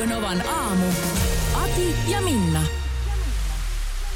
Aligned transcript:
Radio 0.00 0.16
Novan 0.16 0.48
aamu. 0.48 0.86
Ati 1.54 1.94
ja 2.08 2.20
Minna. 2.20 2.62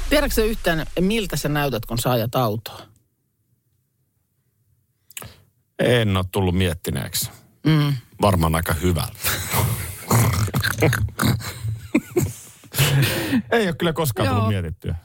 Tiedätkö 0.09 0.45
yhtään, 0.45 0.85
miltä 0.99 1.37
sä 1.37 1.49
näytät, 1.49 1.85
kun 1.85 1.97
sä 1.97 2.11
ajat 2.11 2.35
autoa? 2.35 2.81
En 5.79 6.17
ole 6.17 6.25
tullut 6.31 6.55
miettineeksi. 6.55 7.29
Mm. 7.65 7.93
Varmaan 8.21 8.55
aika 8.55 8.73
hyvältä. 8.73 9.17
Ei 13.51 13.67
ole 13.67 13.75
kyllä 13.75 13.93
koskaan 13.93 14.29
tullut 14.29 14.47
mietittyä. 14.47 14.95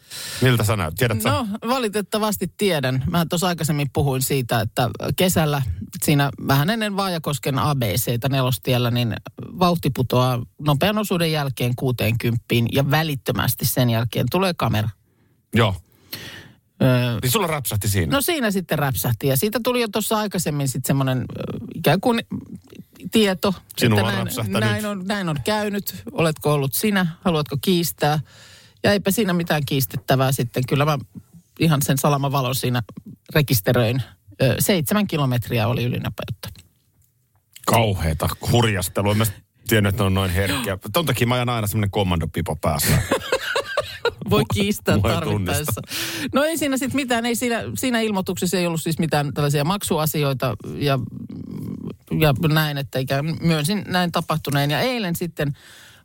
Miltä 0.41 0.65
sä 0.65 0.77
näyt? 0.77 0.95
Tiedät 0.95 1.21
sä? 1.21 1.29
No, 1.31 1.47
valitettavasti 1.69 2.53
tiedän. 2.57 3.05
Mä 3.11 3.27
tuossa 3.27 3.47
aikaisemmin 3.47 3.91
puhuin 3.93 4.23
siitä, 4.23 4.61
että 4.61 4.91
kesällä 5.17 5.63
siinä 6.03 6.31
vähän 6.49 6.71
ennen 6.71 6.97
Vaajakosken 6.97 7.59
ABCtä 7.59 8.29
nelostiellä, 8.29 8.91
niin 8.91 9.15
vauhti 9.59 9.91
putoaa 9.91 10.43
nopean 10.59 10.99
osuuden 10.99 11.33
jälkeen 11.33 11.73
60 11.77 12.45
ja 12.73 12.91
välittömästi 12.91 13.67
sen 13.67 13.91
jälkeen 13.91 14.27
tulee 14.31 14.55
kamera. 14.57 14.89
Joo. 15.55 15.75
Öö, 16.83 17.19
Niin 17.23 17.31
sulla 17.31 17.47
räpsähti 17.47 17.89
siinä. 17.89 18.17
No 18.17 18.21
siinä 18.21 18.51
sitten 18.51 18.79
räpsähti 18.79 19.27
ja 19.27 19.37
siitä 19.37 19.61
tuli 19.65 19.81
jo 19.81 19.89
tuossa 19.89 20.19
aikaisemmin 20.19 20.69
sitten 20.69 20.89
semmoinen 20.89 21.25
ikään 21.75 22.01
kuin 22.01 22.21
tieto. 23.11 23.55
Sinulla 23.77 24.01
että 24.01 24.09
on 24.09 24.15
näin, 24.15 24.27
räpsähtänyt. 24.27 24.61
näin, 24.61 24.87
on, 24.87 25.07
näin 25.07 25.29
on 25.29 25.37
käynyt. 25.45 26.03
Oletko 26.13 26.55
ollut 26.55 26.75
sinä? 26.75 27.07
Haluatko 27.25 27.57
kiistää? 27.61 28.21
Ja 28.83 28.93
eipä 28.93 29.11
siinä 29.11 29.33
mitään 29.33 29.63
kiistettävää 29.67 30.33
sitten. 30.33 30.63
Kyllä 30.69 30.85
mä 30.85 30.99
ihan 31.59 31.83
sen 31.83 31.99
salamavalon 31.99 32.55
siinä 32.55 32.83
rekisteröin. 33.35 34.03
Ö, 34.43 34.57
seitsemän 34.59 35.07
kilometriä 35.07 35.69
oli 35.69 35.85
ylinopeutta. 35.85 36.49
Kauheeta 37.67 38.29
hurjastelua. 38.53 39.15
Mä 39.15 39.25
tiedän, 39.69 39.87
että 39.87 40.05
on 40.05 40.15
noin 40.15 40.31
herkkiä. 40.31 40.79
Ton 40.93 41.07
takia 41.07 41.27
mä 41.27 41.35
ajan 41.35 41.49
aina 41.49 41.67
semmonen 41.67 41.91
kommandopipo 41.91 42.57
päässä. 42.57 42.99
Voi 44.31 44.43
kiistää 44.55 44.99
tarvittaessa. 44.99 45.81
No 46.35 46.45
ei 46.45 46.59
siinä 46.59 46.77
sitten 46.77 46.97
mitään, 46.97 47.27
ei 47.27 47.35
siinä, 47.35 47.63
siinä 47.75 48.01
ilmoituksessa 48.01 48.57
ei 48.57 48.67
ollut 48.67 48.83
siis 48.83 48.99
mitään 48.99 49.35
tällaisia 49.35 49.65
maksuasioita 49.65 50.57
ja, 50.75 50.99
ja 52.21 52.35
näin, 52.49 52.79
että 52.79 52.99
ikään 52.99 53.25
myönsin 53.41 53.85
näin 53.89 54.13
tapahtuneen. 54.13 54.71
Ja 54.71 54.81
eilen 54.81 55.17
sitten 55.17 55.57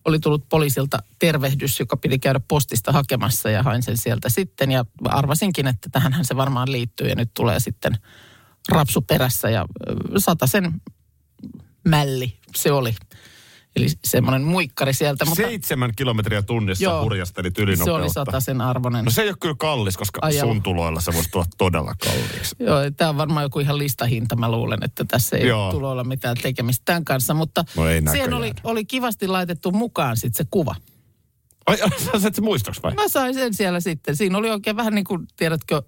oli 0.05 0.19
tullut 0.19 0.49
poliisilta 0.49 1.03
tervehdys, 1.19 1.79
joka 1.79 1.97
piti 1.97 2.19
käydä 2.19 2.39
postista 2.47 2.91
hakemassa 2.91 3.49
ja 3.49 3.63
hain 3.63 3.83
sen 3.83 3.97
sieltä 3.97 4.29
sitten. 4.29 4.71
Ja 4.71 4.85
arvasinkin, 5.05 5.67
että 5.67 5.89
tähänhän 5.91 6.25
se 6.25 6.35
varmaan 6.35 6.71
liittyy 6.71 7.07
ja 7.07 7.15
nyt 7.15 7.33
tulee 7.33 7.59
sitten 7.59 7.97
rapsu 8.69 9.01
perässä 9.01 9.49
ja 9.49 9.65
sata 10.17 10.47
sen 10.47 10.81
mälli 11.85 12.37
se 12.55 12.71
oli. 12.71 12.95
Eli 13.75 13.87
semmoinen 14.05 14.43
muikkari 14.43 14.93
sieltä. 14.93 15.25
Mutta 15.25 15.43
Seitsemän 15.43 15.91
kilometriä 15.95 16.41
tunnissa 16.41 16.83
Joo. 16.83 17.03
hurjastelit 17.03 17.55
se 17.55 17.61
ylinopeutta. 17.61 18.01
oli 18.01 18.09
sata 18.09 18.39
sen 18.39 18.61
arvoinen. 18.61 19.05
No 19.05 19.11
se 19.11 19.21
ei 19.21 19.29
ole 19.29 19.37
kyllä 19.41 19.55
kallis, 19.59 19.97
koska 19.97 20.19
Ajalla. 20.21 20.53
sun 20.53 20.63
tuloilla 20.63 21.01
se 21.01 21.13
voisi 21.13 21.29
tulla 21.29 21.45
todella 21.57 21.93
kalliiksi. 22.05 22.55
Joo, 22.59 22.77
tämä 22.97 23.09
on 23.09 23.17
varmaan 23.17 23.43
joku 23.43 23.59
ihan 23.59 23.77
listahinta, 23.77 24.35
mä 24.35 24.51
luulen, 24.51 24.83
että 24.83 25.05
tässä 25.05 25.37
ei 25.37 25.47
Joo. 25.47 25.71
tule 25.71 25.87
olla 25.87 26.03
mitään 26.03 26.37
tekemistä 26.41 26.81
tämän 26.85 27.05
kanssa. 27.05 27.33
Mutta 27.33 27.65
No 27.77 27.87
ei 27.87 28.01
siihen 28.11 28.33
oli, 28.33 28.53
oli 28.63 28.85
kivasti 28.85 29.27
laitettu 29.27 29.71
mukaan 29.71 30.17
sitten 30.17 30.45
se 30.45 30.47
kuva. 30.51 30.75
Ai, 31.65 31.81
ai 31.81 31.89
sä 31.99 32.19
sait 32.19 32.35
se 32.35 32.41
muistoksi 32.41 32.83
vai? 32.83 32.93
Mä 32.93 33.07
sain 33.07 33.33
sen 33.33 33.53
siellä 33.53 33.79
sitten. 33.79 34.15
Siinä 34.15 34.37
oli 34.37 34.49
oikein 34.49 34.75
vähän 34.75 34.95
niin 34.95 35.05
kuin, 35.05 35.27
tiedätkö, 35.35 35.81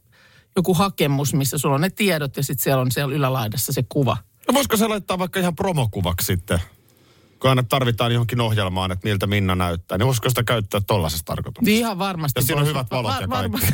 joku 0.56 0.74
hakemus, 0.74 1.34
missä 1.34 1.58
sulla 1.58 1.76
on 1.76 1.82
ne 1.82 1.90
tiedot 1.90 2.38
ja 2.38 2.44
sitten 2.44 2.64
siellä 2.64 2.82
on 2.82 2.92
siellä 2.92 3.16
ylälaidassa 3.16 3.74
se 3.74 3.84
kuva. 3.90 4.18
No 4.48 4.54
voisiko 4.54 4.78
se 4.78 4.88
laittaa 4.88 5.20
vaikka 5.20 5.40
ihan 5.40 5.56
promokuvaksi 5.56 6.26
sitten? 6.26 6.60
Kun 7.40 7.50
aina 7.50 7.64
tarvitaan 7.64 8.12
johonkin 8.12 8.42
ohjelmaan, 8.42 8.92
että 8.92 9.08
miltä 9.08 9.28
Minna 9.28 9.56
näyttää, 9.56 9.98
niin 9.98 10.06
voisiko 10.06 10.30
sitä 10.30 10.44
käyttää 10.44 10.82
tollaisessa 10.88 11.26
tarkoituksessa? 11.26 11.72
Niin 11.72 11.80
ihan 11.80 12.00
varmasti 12.00 12.40
Ja 12.40 12.44
siinä 12.44 12.62
on 12.62 12.68
hyvät 12.68 12.88
valot 12.92 13.12
ja 13.22 13.28
kaikki. 13.28 13.32
varmasti, 13.38 13.74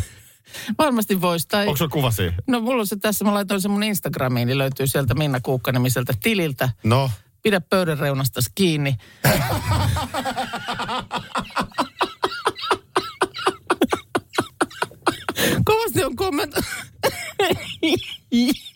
varmasti 0.77 1.21
voisi. 1.21 1.47
Tai, 1.47 1.67
Onko 1.67 1.77
se 1.77 1.87
kuva 1.87 2.11
siihen? 2.11 2.33
no 2.47 2.59
mulla 2.59 2.79
on 2.79 2.87
se 2.87 2.95
tässä, 2.95 3.25
mä 3.25 3.33
laitoin 3.33 3.61
sen 3.61 3.71
mun 3.71 3.83
Instagramiin, 3.83 4.47
niin 4.47 4.57
löytyy 4.57 4.87
sieltä 4.87 5.13
Minna 5.13 5.39
Kuukka-nimiseltä 5.39 6.13
tililtä. 6.23 6.69
No, 6.83 7.11
Pidä 7.43 7.61
pöydän 7.61 7.99
reunastas 7.99 8.49
kiinni. 8.55 8.95
Kovasti 15.65 16.03
on 16.03 16.15
kommentoitu. 16.15 16.69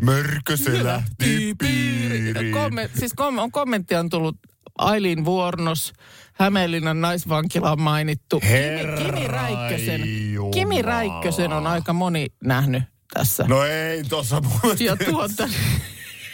mörkö 0.00 0.56
se 0.56 0.84
lähti 0.84 1.54
piiriin. 1.58 2.52
Komme, 2.52 2.90
siis 2.98 3.12
kom, 3.16 3.38
on 3.38 3.52
kommentti 3.52 3.94
on 3.94 4.10
tullut 4.10 4.36
Ailiin 4.78 5.24
Vuornos, 5.24 5.92
Hämeenlinnan 6.32 7.00
naisvankila 7.00 7.72
on 7.72 7.80
mainittu. 7.80 8.40
Kimi, 8.40 9.06
Kimi 9.06 9.26
Räikkösen. 9.26 10.32
Jumala. 10.32 10.52
Kimi 10.52 10.82
Räikkösen 10.82 11.52
on 11.52 11.66
aika 11.66 11.92
moni 11.92 12.26
nähnyt 12.44 12.82
tässä. 13.14 13.44
No 13.48 13.64
ei 13.64 14.04
tossa 14.04 14.40
mun 14.40 14.76
Ja 14.80 14.96
tuota, 14.96 15.48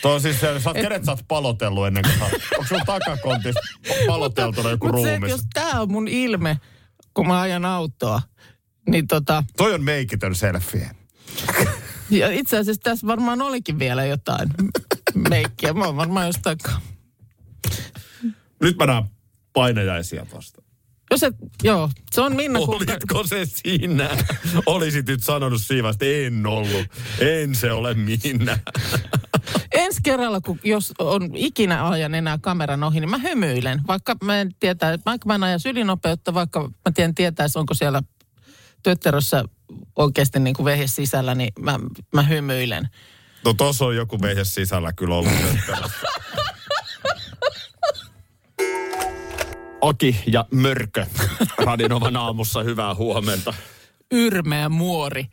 Tuo 0.02 0.20
siis 0.20 0.40
se, 0.40 0.60
sä 0.60 0.70
oot, 0.70 0.76
kenet 0.76 1.04
sä 1.04 1.12
oot 1.12 1.20
palotellut 1.28 1.86
ennen 1.86 2.02
kuin 2.02 2.18
sä, 2.18 2.24
onko 2.24 2.68
sun 2.68 2.80
takakontissa 2.86 3.60
paloteltuna 4.06 4.70
joku 4.70 4.86
mutta 4.86 5.02
se, 5.02 5.10
ruumis? 5.10 5.30
jos 5.30 5.40
tämä 5.54 5.80
on 5.80 5.92
mun 5.92 6.08
ilme, 6.08 6.60
kun 7.14 7.26
mä 7.26 7.40
ajan 7.40 7.64
autoa, 7.64 8.22
niin 8.88 9.06
tota, 9.06 9.44
Toi 9.56 9.74
on 9.74 9.84
meikitön 9.84 10.34
selfie. 10.34 10.90
Ja 12.18 12.30
itse 12.30 12.58
asiassa 12.58 12.82
tässä 12.82 13.06
varmaan 13.06 13.42
olikin 13.42 13.78
vielä 13.78 14.04
jotain 14.04 14.48
meikkiä. 15.28 15.72
Mä 15.72 15.84
oon 15.84 15.96
varmaan 15.96 16.26
jostain, 16.26 16.58
Nyt 18.62 18.76
mä 18.78 18.86
näen 18.86 19.04
painajaisia 19.52 20.26
tosta. 20.26 20.62
jos 21.10 21.20
se, 21.20 21.32
joo, 21.62 21.90
se 22.12 22.20
on 22.20 22.36
Minna 22.36 22.58
Kuukka. 22.58 22.74
Olitko 22.92 23.24
se 23.26 23.44
sinä? 23.44 24.10
Olisit 24.66 25.06
nyt 25.06 25.22
sanonut 25.24 25.62
siinä, 25.62 25.88
että 25.88 26.04
en 26.06 26.46
ollut. 26.46 26.86
En 27.20 27.54
se 27.54 27.72
ole 27.72 27.94
minä. 27.94 28.58
Ensi 29.72 30.00
kerralla, 30.02 30.40
kun 30.40 30.60
jos 30.64 30.92
on 30.98 31.30
ikinä 31.36 31.88
ajan 31.88 32.14
enää 32.14 32.38
kameran 32.38 32.82
ohi, 32.84 33.00
niin 33.00 33.10
mä 33.10 33.18
hymyilen. 33.18 33.80
Vaikka 33.86 34.16
mä 34.24 34.40
en 34.40 34.54
tietää, 34.60 34.98
vaikka 35.06 35.26
mä 35.26 35.34
en 35.34 35.42
aja 35.42 35.58
ylinopeutta, 35.66 36.34
vaikka 36.34 36.60
mä 36.62 36.92
tiedän 36.94 37.14
tietäisi, 37.14 37.58
onko 37.58 37.74
siellä 37.74 38.02
tötterössä 38.82 39.44
oikeasti 39.96 40.40
niin 40.40 40.54
kuin 40.54 40.64
vehje 40.64 40.86
sisällä, 40.86 41.34
niin 41.34 41.52
mä, 41.58 41.80
mä 42.14 42.22
hymyilen. 42.22 42.88
No 43.44 43.54
tossa 43.54 43.84
on 43.84 43.96
joku 43.96 44.22
vehje 44.22 44.44
sisällä 44.44 44.92
kyllä 44.92 45.14
ollut. 45.14 45.32
Aki 49.80 50.20
ja 50.26 50.44
Mörkö. 50.50 51.06
Radinovan 51.58 52.16
aamussa 52.16 52.62
hyvää 52.62 52.94
huomenta. 52.94 53.54
Yrmeä 54.10 54.68
muori. 54.68 55.26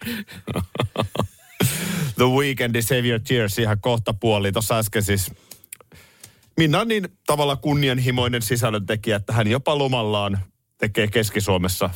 The 2.16 2.26
Weekend 2.26 2.82
Save 2.82 3.08
Your 3.08 3.22
Tears 3.28 3.60
ihan 3.60 3.82
kohta 3.82 4.14
puoli. 4.14 4.52
Tuossa 4.52 4.78
äsken 4.78 5.04
siis 5.04 5.32
Minna 6.60 6.80
on 6.80 6.88
niin 6.88 7.10
tavalla 7.28 7.56
kunnianhimoinen 7.56 8.42
sisällöntekijä, 8.42 9.16
että 9.16 9.34
hän 9.34 9.48
jopa 9.48 9.78
lomallaan 9.78 10.40
tekee 10.78 11.08
Keski-Suomessa 11.08 11.90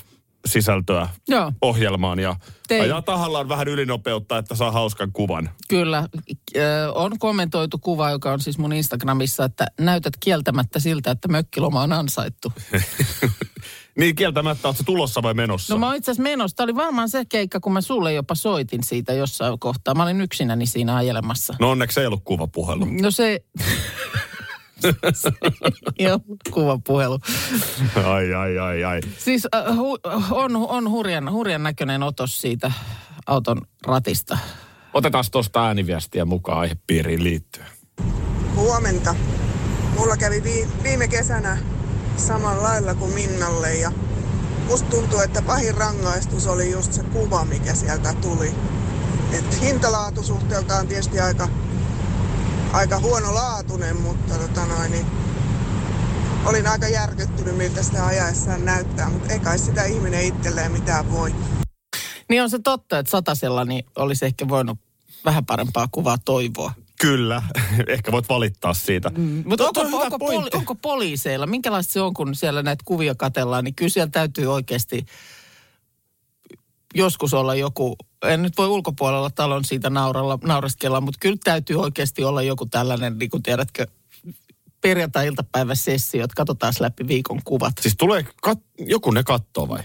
sisältöä 0.45 1.09
Joo. 1.27 1.51
ohjelmaan 1.61 2.19
ja 2.19 2.35
Tein. 2.67 2.81
ajaa 2.81 3.01
tahallaan 3.01 3.49
vähän 3.49 3.67
ylinopeutta, 3.67 4.37
että 4.37 4.55
saa 4.55 4.71
hauskan 4.71 5.11
kuvan. 5.11 5.49
Kyllä, 5.69 6.07
ö, 6.55 6.61
on 6.95 7.19
kommentoitu 7.19 7.77
kuva, 7.77 8.09
joka 8.09 8.31
on 8.31 8.39
siis 8.39 8.57
mun 8.57 8.73
Instagramissa, 8.73 9.45
että 9.45 9.67
näytät 9.79 10.13
kieltämättä 10.19 10.79
siltä, 10.79 11.11
että 11.11 11.27
mökkiloma 11.27 11.81
on 11.81 11.93
ansaittu. 11.93 12.53
Niin 13.97 14.15
kieltämättä, 14.15 14.67
oletko 14.67 14.83
tulossa 14.83 15.23
vai 15.23 15.33
menossa? 15.33 15.73
No 15.73 15.79
mä 15.79 15.85
oon 15.85 15.95
itse 15.95 16.11
asiassa 16.11 16.23
menossa. 16.23 16.55
Tämä 16.55 16.65
oli 16.65 16.75
varmaan 16.75 17.09
se 17.09 17.25
keikka, 17.25 17.59
kun 17.59 17.73
mä 17.73 17.81
sulle 17.81 18.13
jopa 18.13 18.35
soitin 18.35 18.83
siitä 18.83 19.13
jossain 19.13 19.59
kohtaa. 19.59 19.95
Mä 19.95 20.03
olin 20.03 20.21
yksinäni 20.21 20.65
siinä 20.65 20.95
ajelemassa. 20.95 21.55
No 21.59 21.71
onneksi 21.71 21.99
ei 21.99 22.05
ollut 22.05 22.23
kuvapuhelu. 22.23 22.85
No 23.01 23.11
se... 23.11 23.39
Joo, 25.99 26.19
kuva 26.51 26.79
puhelu. 26.87 27.19
Ai, 28.05 28.33
ai, 28.33 28.57
ai, 28.59 28.83
ai. 28.83 29.01
Siis 29.17 29.47
äh, 29.55 29.77
hu, 29.77 29.97
on, 30.31 30.55
on 30.55 30.89
hurjan, 30.89 31.31
hurjan 31.31 31.63
näköinen 31.63 32.03
otos 32.03 32.41
siitä 32.41 32.71
auton 33.27 33.61
ratista. 33.87 34.37
Otetaan 34.93 35.25
tuosta 35.31 35.65
ääniviestiä 35.67 36.25
mukaan 36.25 36.59
aihepiiriin 36.59 37.23
liittyen. 37.23 37.67
Huomenta. 38.55 39.15
mulla 39.97 40.17
kävi 40.17 40.43
vi- 40.43 40.67
viime 40.83 41.07
kesänä 41.07 41.57
samalla 42.17 42.63
lailla 42.63 42.95
kuin 42.95 43.13
Minnalle 43.13 43.75
ja 43.75 43.91
musta 44.67 44.89
tuntuu, 44.89 45.19
että 45.19 45.41
pahin 45.41 45.75
rangaistus 45.75 46.47
oli 46.47 46.71
just 46.71 46.93
se 46.93 47.03
kuva, 47.03 47.45
mikä 47.45 47.73
sieltä 47.75 48.13
tuli. 48.21 48.51
Et 49.33 49.61
hintalaatu 49.61 50.23
suhteeltaan 50.23 50.87
tietysti 50.87 51.19
aika, 51.19 51.47
aika 52.73 52.99
huonolaatuinen, 52.99 54.01
mutta 54.01 54.33
tota 54.33 54.65
noin, 54.65 54.91
niin 54.91 55.05
olin 56.45 56.67
aika 56.67 56.87
järkyttynyt, 56.87 57.57
miltä 57.57 57.83
sitä 57.83 58.05
ajaessaan 58.05 58.65
näyttää, 58.65 59.09
mutta 59.09 59.33
ei 59.33 59.39
kai 59.39 59.59
sitä 59.59 59.83
ihminen 59.83 60.25
itselleen 60.25 60.71
mitään 60.71 61.11
voi. 61.11 61.35
Niin 62.29 62.43
on 62.43 62.49
se 62.49 62.59
totta, 62.59 62.99
että 62.99 63.09
satasella 63.09 63.65
niin 63.65 63.85
olisi 63.95 64.25
ehkä 64.25 64.47
voinut 64.47 64.77
vähän 65.25 65.45
parempaa 65.45 65.87
kuvaa 65.91 66.17
toivoa. 66.25 66.71
Kyllä, 67.01 67.43
ehkä 67.87 68.11
voit 68.11 68.29
valittaa 68.29 68.73
siitä. 68.73 69.11
Mm. 69.17 69.43
Mutta 69.45 69.63
onko, 69.63 69.73
toi 69.73 69.85
on 69.85 69.91
hyvä 69.91 70.03
onko, 70.03 70.19
poli, 70.19 70.49
onko 70.53 70.75
poliiseilla, 70.75 71.45
minkälaista 71.45 71.93
se 71.93 72.01
on, 72.01 72.13
kun 72.13 72.35
siellä 72.35 72.63
näitä 72.63 72.83
kuvia 72.85 73.15
katellaan, 73.15 73.63
niin 73.63 73.75
kyllä 73.75 73.89
siellä 73.89 74.11
täytyy 74.11 74.53
oikeasti 74.53 75.05
joskus 76.95 77.33
olla 77.33 77.55
joku, 77.55 77.95
en 78.25 78.41
nyt 78.41 78.57
voi 78.57 78.67
ulkopuolella 78.67 79.29
talon 79.29 79.65
siitä 79.65 79.89
nauralla, 79.89 80.39
naureskella, 80.43 81.01
mutta 81.01 81.17
kyllä 81.21 81.37
täytyy 81.43 81.75
oikeasti 81.75 82.23
olla 82.23 82.41
joku 82.41 82.65
tällainen, 82.65 83.17
niin 83.17 83.29
kuin 83.29 83.43
tiedätkö, 83.43 83.87
perjantai-iltapäivä 84.81 85.75
sessio, 85.75 86.23
että 86.23 86.35
katsotaan 86.35 86.73
läpi 86.79 87.07
viikon 87.07 87.39
kuvat. 87.45 87.73
Siis 87.81 87.95
tulee, 87.97 88.25
kat- 88.47 88.85
joku 88.87 89.11
ne 89.11 89.23
kattoo 89.23 89.69
vai? 89.69 89.83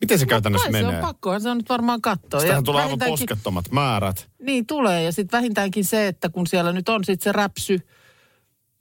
Miten 0.00 0.18
se 0.18 0.26
käytännössä 0.26 0.70
Kai 0.70 0.80
se 0.80 0.84
menee? 0.86 1.00
on 1.00 1.06
pakkohan 1.06 1.40
se 1.40 1.50
on 1.50 1.56
nyt 1.56 1.68
varmaan 1.68 2.00
katsoa. 2.00 2.40
Sitähän 2.40 2.64
tulee 2.64 2.82
aivan 2.82 2.98
poskettomat 2.98 3.70
määrät. 3.70 4.28
Niin 4.42 4.66
tulee 4.66 5.02
ja 5.02 5.12
sitten 5.12 5.38
vähintäänkin 5.38 5.84
se, 5.84 6.06
että 6.06 6.28
kun 6.28 6.46
siellä 6.46 6.72
nyt 6.72 6.88
on 6.88 7.04
sitten 7.04 7.24
se 7.24 7.32
räpsy 7.32 7.78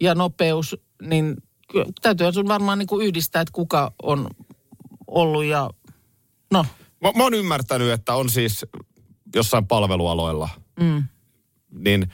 ja 0.02 0.16
nopeus, 0.16 0.76
niin 1.02 1.36
täytyy 2.02 2.34
sun 2.34 2.48
varmaan 2.48 2.80
niin 2.80 2.88
kuin 2.88 3.06
yhdistää, 3.06 3.42
että 3.42 3.52
kuka 3.52 3.92
on 4.04 4.30
ollut 5.08 5.44
ja 5.46 5.70
no, 6.52 6.66
Mä, 7.02 7.12
mä 7.16 7.24
oon 7.24 7.34
ymmärtänyt, 7.34 7.92
että 7.92 8.16
on 8.16 8.30
siis 8.30 8.66
jossain 9.36 9.68
palvelualoilla, 9.68 10.50
mm, 10.80 11.04
niin 11.72 12.08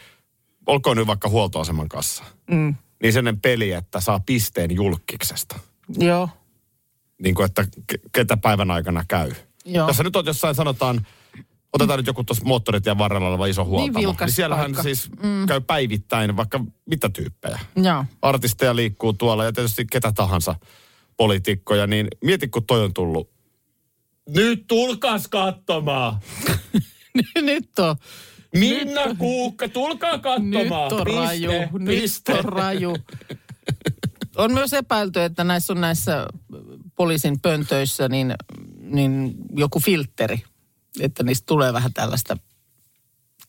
olkoon 0.67 0.97
nyt 0.97 1.07
vaikka 1.07 1.29
huoltoaseman 1.29 1.89
kanssa. 1.89 2.23
mm, 2.51 2.75
Niin 3.03 3.13
sellainen 3.13 3.41
peli, 3.41 3.71
että 3.71 3.99
saa 4.01 4.19
pisteen 4.25 4.71
julkiksesta. 4.75 5.59
joo, 5.97 6.29
Niin 7.23 7.35
kuin, 7.35 7.45
että 7.45 7.61
ke- 7.93 8.09
ketä 8.11 8.37
päivän 8.37 8.71
aikana 8.71 9.03
käy. 9.07 9.31
joo. 9.65 9.87
Jos 9.87 9.97
sä 9.97 10.03
nyt 10.03 10.15
on 10.15 10.25
jossain 10.25 10.55
sanotaan, 10.55 11.07
otetaan 11.73 11.99
nyt 11.99 12.07
joku 12.07 12.23
tuossa 12.23 12.45
moottoritien 12.45 12.97
varrella 12.97 13.27
oleva 13.27 13.45
iso 13.45 13.65
huoltamo. 13.65 13.99
Niin, 13.99 14.07
vilkas 14.07 14.35
siellähän 14.35 14.65
paikka. 14.65 14.83
siis 14.83 15.09
mm. 15.23 15.45
käy 15.47 15.61
päivittäin 15.61 16.37
vaikka 16.37 16.59
mitä 16.85 17.09
tyyppejä. 17.09 17.59
Joo. 17.75 18.05
Artisteja 18.21 18.75
liikkuu 18.75 19.13
tuolla 19.13 19.43
ja 19.45 19.51
tietysti 19.53 19.85
ketä 19.91 20.11
tahansa 20.11 20.55
poliitikkoja, 21.17 21.87
niin 21.87 22.07
mieti 22.23 22.47
kun 22.47 22.65
toi 22.65 22.83
on 22.83 22.93
tullut. 22.93 23.29
Nyt 24.35 24.67
tulkaas 24.67 25.27
katsomaan. 25.27 26.17
nyt 27.41 27.79
on, 27.79 27.95
Minna 28.55 29.15
Kuukka, 29.17 29.69
tulkaa 29.69 30.17
katsomaan. 30.19 30.91
nyt 30.91 30.99
on 30.99 31.07
raju, 31.07 31.51
nyt 31.79 32.11
on 32.29 32.45
raju. 32.45 32.95
On 34.37 34.53
myös 34.53 34.73
epäilty, 34.73 35.21
että 35.21 35.43
näissä 35.43 35.73
on 35.73 35.81
näissä 35.81 36.27
poliisin 36.95 37.39
pöntöissä 37.39 38.09
niin, 38.09 38.35
niin 38.79 39.35
joku 39.57 39.79
filtteri, 39.79 40.43
että 40.99 41.23
niistä 41.23 41.45
tulee 41.45 41.73
vähän 41.73 41.93
tällaista 41.93 42.37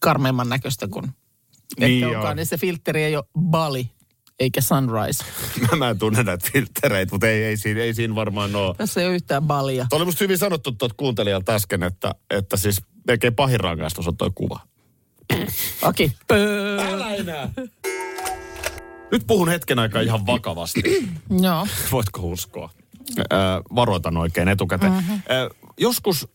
karmeimman 0.01 0.49
näköistä 0.49 0.89
kuin 0.89 1.11
Niin 1.81 2.05
ehkä 2.05 2.17
onkaan. 2.17 2.39
Ja 2.39 2.45
se 2.45 2.57
filtteri 2.57 3.03
ei 3.03 3.17
ole 3.17 3.25
Bali 3.41 3.91
eikä 4.41 4.61
Sunrise. 4.61 5.25
Mä, 5.71 5.77
mä 5.77 5.91
en 5.91 5.99
tunne 5.99 6.23
näitä 6.23 6.51
filttereitä, 6.53 7.15
mutta 7.15 7.29
ei, 7.29 7.45
ei, 7.45 7.57
siinä, 7.57 7.81
ei 7.81 7.95
siinä 7.95 8.15
varmaan 8.15 8.57
ole. 8.57 8.75
Tässä 8.75 9.01
ei 9.01 9.07
ole 9.07 9.15
yhtään 9.15 9.43
balia. 9.43 9.87
Tuo 9.91 9.97
oli 9.97 10.05
musta 10.05 10.25
hyvin 10.25 10.39
sanottu 10.39 10.73
tuolta 10.73 10.95
kuuntelijalta 10.99 11.55
äsken, 11.55 11.83
että, 11.83 12.15
että 12.31 12.57
siis 12.57 12.83
melkein 13.07 13.35
pahin 13.35 13.61
rangaistus 13.61 14.09
on 14.09 14.17
toi 14.17 14.31
kuva. 14.35 14.61
Aki. 15.83 16.13
Älä 16.93 17.15
enää. 17.15 17.49
Nyt 19.11 19.27
puhun 19.27 19.49
hetken 19.49 19.79
aikaa 19.79 20.01
ihan 20.03 20.27
vakavasti. 20.27 20.83
Joo. 21.43 21.67
Voitko 21.93 22.21
uskoa? 22.23 22.71
Öö, 23.19 23.39
varoitan 23.75 24.17
oikein 24.17 24.49
etukäteen. 24.49 24.93
Mm-hmm. 24.93 25.23
Öö, 25.31 25.49
joskus 25.79 26.29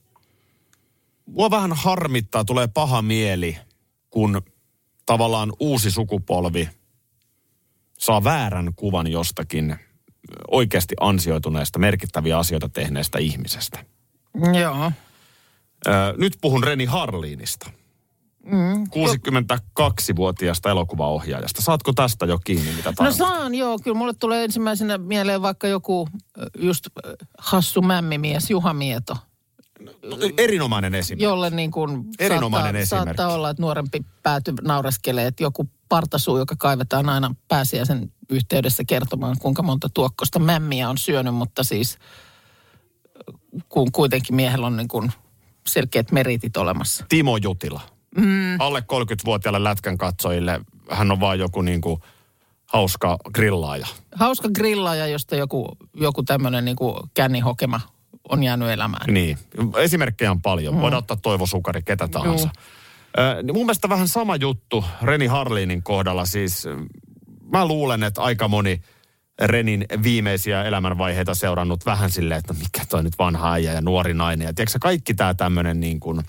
mua 1.25 1.49
vähän 1.49 1.73
harmittaa, 1.73 2.45
tulee 2.45 2.67
paha 2.67 3.01
mieli, 3.01 3.57
kun 4.09 4.41
tavallaan 5.05 5.53
uusi 5.59 5.91
sukupolvi 5.91 6.69
saa 7.97 8.23
väärän 8.23 8.71
kuvan 8.75 9.07
jostakin 9.07 9.75
oikeasti 10.51 10.95
ansioituneesta, 10.99 11.79
merkittäviä 11.79 12.37
asioita 12.37 12.69
tehneestä 12.69 13.19
ihmisestä. 13.19 13.85
Joo. 14.59 14.91
Nyt 16.17 16.33
puhun 16.41 16.63
Reni 16.63 16.85
Harliinista. 16.85 17.69
Mm. 18.45 18.83
62-vuotiaasta 18.83 20.69
elokuvaohjaajasta. 20.69 21.61
Saatko 21.61 21.93
tästä 21.93 22.25
jo 22.25 22.39
kiinni, 22.39 22.71
mitä 22.71 22.89
No 22.89 22.95
tarkoittaa? 22.95 23.27
saan, 23.27 23.55
joo. 23.55 23.79
Kyllä 23.83 23.97
mulle 23.97 24.13
tulee 24.13 24.43
ensimmäisenä 24.43 24.97
mieleen 24.97 25.41
vaikka 25.41 25.67
joku 25.67 26.09
just 26.59 26.87
hassu 27.37 27.81
mämmimies 27.81 28.49
Juha 28.49 28.73
Mieto, 28.73 29.17
Erinomainen 30.37 30.95
esimerkki. 30.95 31.23
jolle 31.23 31.49
niin 31.49 31.71
kuin 31.71 32.05
Erinomainen 32.19 32.87
saattaa, 32.87 32.99
esimerkki. 32.99 33.17
saattaa 33.17 33.35
olla, 33.35 33.49
että 33.49 33.61
nuorempi 33.61 34.05
pääty 34.23 34.53
naureskelee, 34.61 35.27
että 35.27 35.43
joku 35.43 35.69
partasuu, 35.89 36.37
joka 36.37 36.55
kaivetaan 36.59 37.09
aina 37.09 37.35
pääsiäisen 37.47 38.11
yhteydessä 38.29 38.83
kertomaan, 38.87 39.37
kuinka 39.39 39.63
monta 39.63 39.89
tuokkosta 39.93 40.39
mämmiä 40.39 40.89
on 40.89 40.97
syönyt, 40.97 41.35
mutta 41.35 41.63
siis 41.63 41.97
kun 43.69 43.91
kuitenkin 43.91 44.35
miehellä 44.35 44.67
on 44.67 44.77
niin 44.77 44.87
kuin 44.87 45.11
selkeät 45.67 46.11
meritit 46.11 46.57
olemassa. 46.57 47.05
Timo 47.09 47.37
Jutila. 47.37 47.81
Mm. 48.17 48.59
Alle 48.59 48.79
30-vuotiaille 48.79 49.63
lätkän 49.63 49.97
katsojille 49.97 50.61
hän 50.89 51.11
on 51.11 51.19
vaan 51.19 51.39
joku 51.39 51.61
niinku 51.61 52.01
hauska 52.65 53.17
grillaaja. 53.33 53.87
Hauska 54.15 54.49
grillaaja, 54.55 55.07
josta 55.07 55.35
joku, 55.35 55.77
joku 55.93 56.23
tämmöinen 56.23 56.65
niin 56.65 56.77
kuin 56.77 56.95
kännihokema 57.13 57.81
on 58.29 58.43
jäänyt 58.43 58.69
elämään. 58.69 59.13
Niin. 59.13 59.37
Esimerkkejä 59.77 60.31
on 60.31 60.41
paljon. 60.41 60.75
Mm. 60.75 60.81
Voidaan 60.81 60.99
ottaa 60.99 61.17
Toivo 61.17 61.45
Sukari, 61.45 61.81
ketä 61.81 62.07
tahansa. 62.07 62.49
Niin 63.43 63.55
mun 63.55 63.65
mielestä 63.65 63.89
vähän 63.89 64.07
sama 64.07 64.35
juttu 64.35 64.85
Reni 65.01 65.27
Harliinin 65.27 65.83
kohdalla. 65.83 66.25
Siis 66.25 66.67
mä 67.51 67.67
luulen, 67.67 68.03
että 68.03 68.21
aika 68.21 68.47
moni 68.47 68.81
Renin 69.41 69.85
viimeisiä 70.03 70.63
elämänvaiheita 70.63 71.35
seurannut 71.35 71.85
vähän 71.85 72.11
silleen, 72.11 72.39
että 72.39 72.53
no 72.53 72.59
mikä 72.59 72.85
toi 72.89 73.03
nyt 73.03 73.19
vanha 73.19 73.53
äijä 73.53 73.73
ja 73.73 73.81
nuori 73.81 74.13
nainen. 74.13 74.45
Ja 74.45 74.53
tiedätkö 74.53 74.79
kaikki 74.81 75.13
tämä 75.13 75.33
tämmöinen 75.33 75.79
niin 75.79 75.99
kuin 75.99 76.21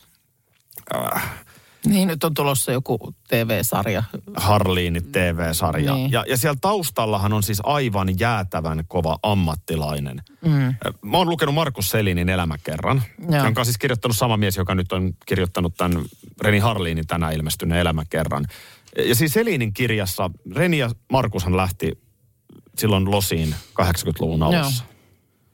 Niin, 1.87 2.09
nyt 2.09 2.25
on 2.25 2.35
tulossa 2.35 2.73
joku 2.73 3.15
TV-sarja. 3.29 4.03
Harliinit 4.37 5.13
TV-sarja. 5.13 5.95
Niin. 5.95 6.11
Ja, 6.11 6.25
ja 6.29 6.37
siellä 6.37 6.59
taustallahan 6.61 7.33
on 7.33 7.43
siis 7.43 7.61
aivan 7.65 8.19
jäätävän 8.19 8.85
kova 8.89 9.19
ammattilainen. 9.23 10.23
Mm. 10.45 10.75
Mä 11.03 11.17
oon 11.17 11.29
lukenut 11.29 11.55
Markus 11.55 11.91
Selinin 11.91 12.29
elämäkerran, 12.29 13.03
Joo. 13.31 13.45
jonka 13.45 13.61
on 13.61 13.65
siis 13.65 13.79
kirjoittanut 13.79 14.17
sama 14.17 14.37
mies, 14.37 14.57
joka 14.57 14.75
nyt 14.75 14.93
on 14.93 15.15
kirjoittanut 15.27 15.75
tämän 15.77 16.05
Reni 16.41 16.59
Harliinin 16.59 17.07
tänään 17.07 17.33
ilmestyneen 17.33 17.81
elämäkerran. 17.81 18.47
Ja 19.07 19.15
siis 19.15 19.33
Selinin 19.33 19.73
kirjassa 19.73 20.31
Reni 20.57 20.79
ja 20.79 20.91
Markushan 21.13 21.57
lähti 21.57 21.99
silloin 22.79 23.11
Losiin 23.11 23.55
80-luvun 23.83 24.43
alussa. 24.43 24.85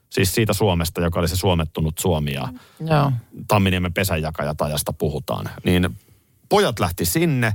Siis 0.09 0.35
siitä 0.35 0.53
Suomesta, 0.53 1.01
joka 1.01 1.19
oli 1.19 1.27
se 1.27 1.35
suomettunut 1.35 1.97
Suomi 1.97 2.33
ja 2.33 2.47
Joo. 2.79 3.11
Tamminiemen 3.47 3.93
pesänjakajat 3.93 4.61
ajasta 4.61 4.93
puhutaan. 4.93 5.49
Niin 5.63 5.89
pojat 6.49 6.79
lähti 6.79 7.05
sinne 7.05 7.53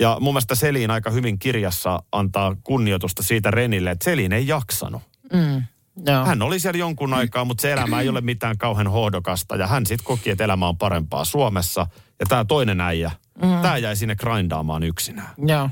ja 0.00 0.16
mun 0.20 0.34
mielestä 0.34 0.54
Selin 0.54 0.90
aika 0.90 1.10
hyvin 1.10 1.38
kirjassa 1.38 2.02
antaa 2.12 2.56
kunnioitusta 2.64 3.22
siitä 3.22 3.50
Renille, 3.50 3.90
että 3.90 4.04
Selin 4.04 4.32
ei 4.32 4.46
jaksanut. 4.46 5.02
Mm. 5.32 5.62
Joo. 6.06 6.24
Hän 6.24 6.42
oli 6.42 6.60
siellä 6.60 6.78
jonkun 6.78 7.14
aikaa, 7.14 7.44
mutta 7.44 7.62
se 7.62 7.72
elämä 7.72 8.00
ei 8.00 8.08
ole 8.08 8.20
mitään 8.20 8.58
kauhean 8.58 8.88
hohdokasta 8.88 9.56
ja 9.56 9.66
hän 9.66 9.86
sitten 9.86 10.04
koki, 10.04 10.30
että 10.30 10.44
elämä 10.44 10.68
on 10.68 10.78
parempaa 10.78 11.24
Suomessa. 11.24 11.86
Ja 12.20 12.26
tämä 12.28 12.44
toinen 12.44 12.80
äijä, 12.80 13.10
mm. 13.42 13.62
tämä 13.62 13.76
jäi 13.76 13.96
sinne 13.96 14.16
grindaamaan 14.16 14.82
yksinään. 14.82 15.28
Joo. 15.46 15.70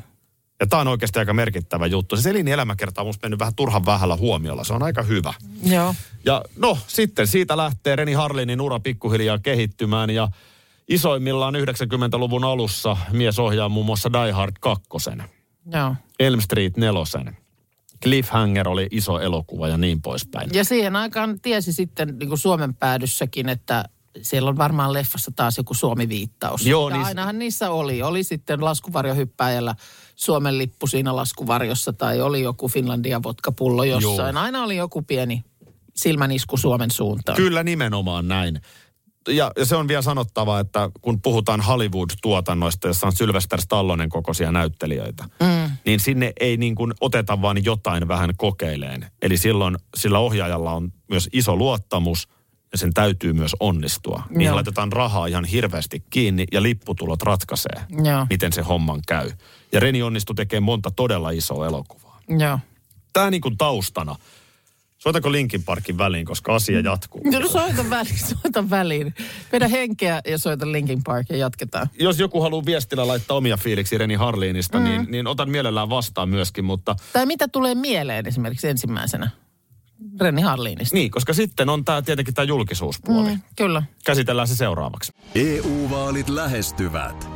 Ja 0.61 0.67
tämä 0.67 0.81
on 0.81 0.89
oikeasti 0.89 1.19
aika 1.19 1.35
merkittävä 1.35 1.87
juttu. 1.87 2.17
Se 2.17 2.23
Selinin 2.23 2.55
elämäkerta 2.55 3.01
on 3.01 3.07
musta 3.07 3.25
mennyt 3.25 3.41
vähän 3.41 3.55
turhan 3.55 3.87
vähällä 3.87 4.17
huomiolla. 4.17 4.65
Se 4.65 4.73
on 4.73 4.83
aika 4.83 5.03
hyvä. 5.03 5.35
Joo. 5.63 5.95
Ja 6.25 6.43
no, 6.57 6.79
sitten 6.87 7.27
siitä 7.27 7.57
lähtee 7.57 7.97
Reni 7.97 8.13
Harlinin 8.13 8.61
ura 8.61 8.81
pikkuhiljaa 8.81 9.39
kehittymään 9.39 10.11
ja 10.11 10.29
isoimmillaan 10.89 11.55
90-luvun 11.55 12.45
alussa 12.45 12.97
mies 13.13 13.39
ohjaa 13.39 13.69
muun 13.69 13.87
muassa 13.87 14.13
Die 14.13 14.33
Hard 14.33 14.55
2, 14.61 14.89
Joo. 15.73 15.95
Elm 16.21 16.41
Street 16.41 16.77
4, 16.77 17.33
Cliffhanger 18.03 18.69
oli 18.69 18.89
iso 18.91 19.21
elokuva 19.21 19.69
ja 19.69 19.77
niin 19.77 20.03
poispäin. 20.03 20.51
Ja 20.53 20.65
siihen 20.65 20.97
aikaan 20.97 21.41
tiesi 21.41 21.73
sitten 21.73 22.19
niin 22.19 22.29
kuin 22.29 22.39
Suomen 22.39 22.75
päädyssäkin, 22.75 23.49
että 23.49 23.85
siellä 24.23 24.51
on 24.51 24.57
varmaan 24.57 24.93
leffassa 24.93 25.33
taas 25.37 25.59
joku 25.59 25.75
Suomi-viittaus. 25.75 26.67
Joo, 26.67 26.91
niin- 26.91 27.05
ainahan 27.05 27.39
niissä 27.39 27.71
oli. 27.71 28.03
Oli 28.03 28.23
sitten 28.23 28.65
laskuvarjohyppääjällä 28.65 29.75
Suomen 30.17 30.59
lippu 30.59 30.87
siinä 30.87 31.17
laskuvarjossa 31.17 31.93
tai 31.93 32.21
oli 32.21 32.43
joku 32.43 32.69
Finlandia 32.69 33.23
vodkapullo 33.23 33.85
jossain. 33.85 34.35
Joo. 34.35 34.45
Aina 34.45 34.63
oli 34.63 34.77
joku 34.77 35.03
pieni 35.03 35.45
silmänisku 35.95 36.57
Suomen 36.57 36.91
suuntaan. 36.91 37.37
Kyllä 37.37 37.63
nimenomaan 37.63 38.29
näin. 38.29 38.61
Ja, 39.27 39.53
ja 39.57 39.65
se 39.65 39.77
on 39.77 39.89
vielä 39.89 40.03
sanottava, 40.03 40.61
että 40.61 40.91
kun 41.03 41.23
puhutaan 41.23 41.61
Hollywood-tuotannoista, 41.61 42.89
jossa 42.89 43.07
on 43.07 43.17
Sylvester 43.17 43.61
Stallonen 43.61 44.09
kokoisia 44.09 44.53
näyttelijöitä, 44.53 45.25
mm. 45.41 45.71
niin 45.87 46.01
sinne 46.01 46.33
ei 46.41 46.57
niin 46.57 46.75
kuin 46.75 46.95
oteta 47.01 47.43
vain 47.43 47.65
jotain 47.65 48.09
vähän 48.09 48.31
kokeileen. 48.37 49.11
Eli 49.23 49.37
silloin 49.37 49.77
sillä 49.97 50.19
ohjaajalla 50.19 50.73
on 50.73 50.93
myös 51.09 51.29
iso 51.33 51.57
luottamus 51.57 52.29
ja 52.73 52.79
sen 52.79 52.95
täytyy 52.95 53.33
myös 53.33 53.57
onnistua. 53.61 54.23
Niin 54.31 54.47
Joo. 54.47 54.55
laitetaan 54.55 54.93
rahaa 54.93 55.27
ihan 55.27 55.45
hirveästi 55.45 56.05
kiinni 56.11 56.45
ja 56.53 56.63
lipputulot 56.63 57.23
ratkaisee, 57.23 57.81
Joo. 58.05 58.27
miten 58.31 58.53
se 58.53 58.63
homman 58.63 59.01
käy. 59.09 59.31
Ja 59.73 59.81
Reni 59.81 60.03
onnistui 60.03 60.35
tekemään 60.35 60.63
monta 60.63 60.91
todella 60.91 61.31
isoa 61.31 61.67
elokuvaa. 61.67 62.21
Joo. 62.29 62.59
Tämä 63.13 63.31
niin 63.31 63.41
kuin 63.41 63.59
taustana. 63.59 64.17
Soitako 64.99 65.33
Linkin 65.33 65.63
Parkin 65.63 65.99
väliin, 65.99 66.27
koska 66.27 66.55
asia 66.55 66.81
jatkuu. 66.81 67.21
No 67.25 67.49
soita 67.49 67.91
väliin, 67.91 68.19
soita 68.43 68.71
väliin. 68.71 69.15
Vedä 69.53 69.69
henkeä 69.69 70.21
ja 70.29 70.39
soita 70.39 70.73
Linkin 70.73 71.03
Park 71.05 71.27
ja 71.31 71.37
jatketaan. 71.37 71.89
jos 72.01 72.19
joku 72.19 72.41
haluaa 72.41 72.65
viestillä 72.67 73.07
laittaa 73.07 73.37
omia 73.37 73.57
fiiliksi 73.57 73.99
Reni 73.99 74.15
Harliinista, 74.15 74.79
mm. 74.79 74.85
niin, 74.85 75.07
niin 75.11 75.27
otan 75.27 75.51
mielellään 75.51 75.89
vastaan 75.89 76.29
myöskin, 76.29 76.65
mutta 76.65 76.97
Tai 77.13 77.27
mitä 77.27 77.49
tulee 77.49 77.75
mieleen 77.75 78.27
esimerkiksi 78.27 78.69
ensimmäisenä 78.69 79.31
Renni 80.21 80.43
Harliinista? 80.43 80.97
niin, 80.97 81.11
koska 81.11 81.33
sitten 81.33 81.69
on 81.69 81.85
tää, 81.85 82.03
tietenkin 82.03 82.35
tämä 82.35 82.45
julkisuuspuoli. 82.45 83.31
Mm. 83.31 83.41
Kyllä. 83.57 83.83
Käsitellään 84.05 84.49
se 84.49 84.57
seuraavaksi. 84.57 85.13
EU-vaalit 85.35 86.29
lähestyvät. 86.29 87.36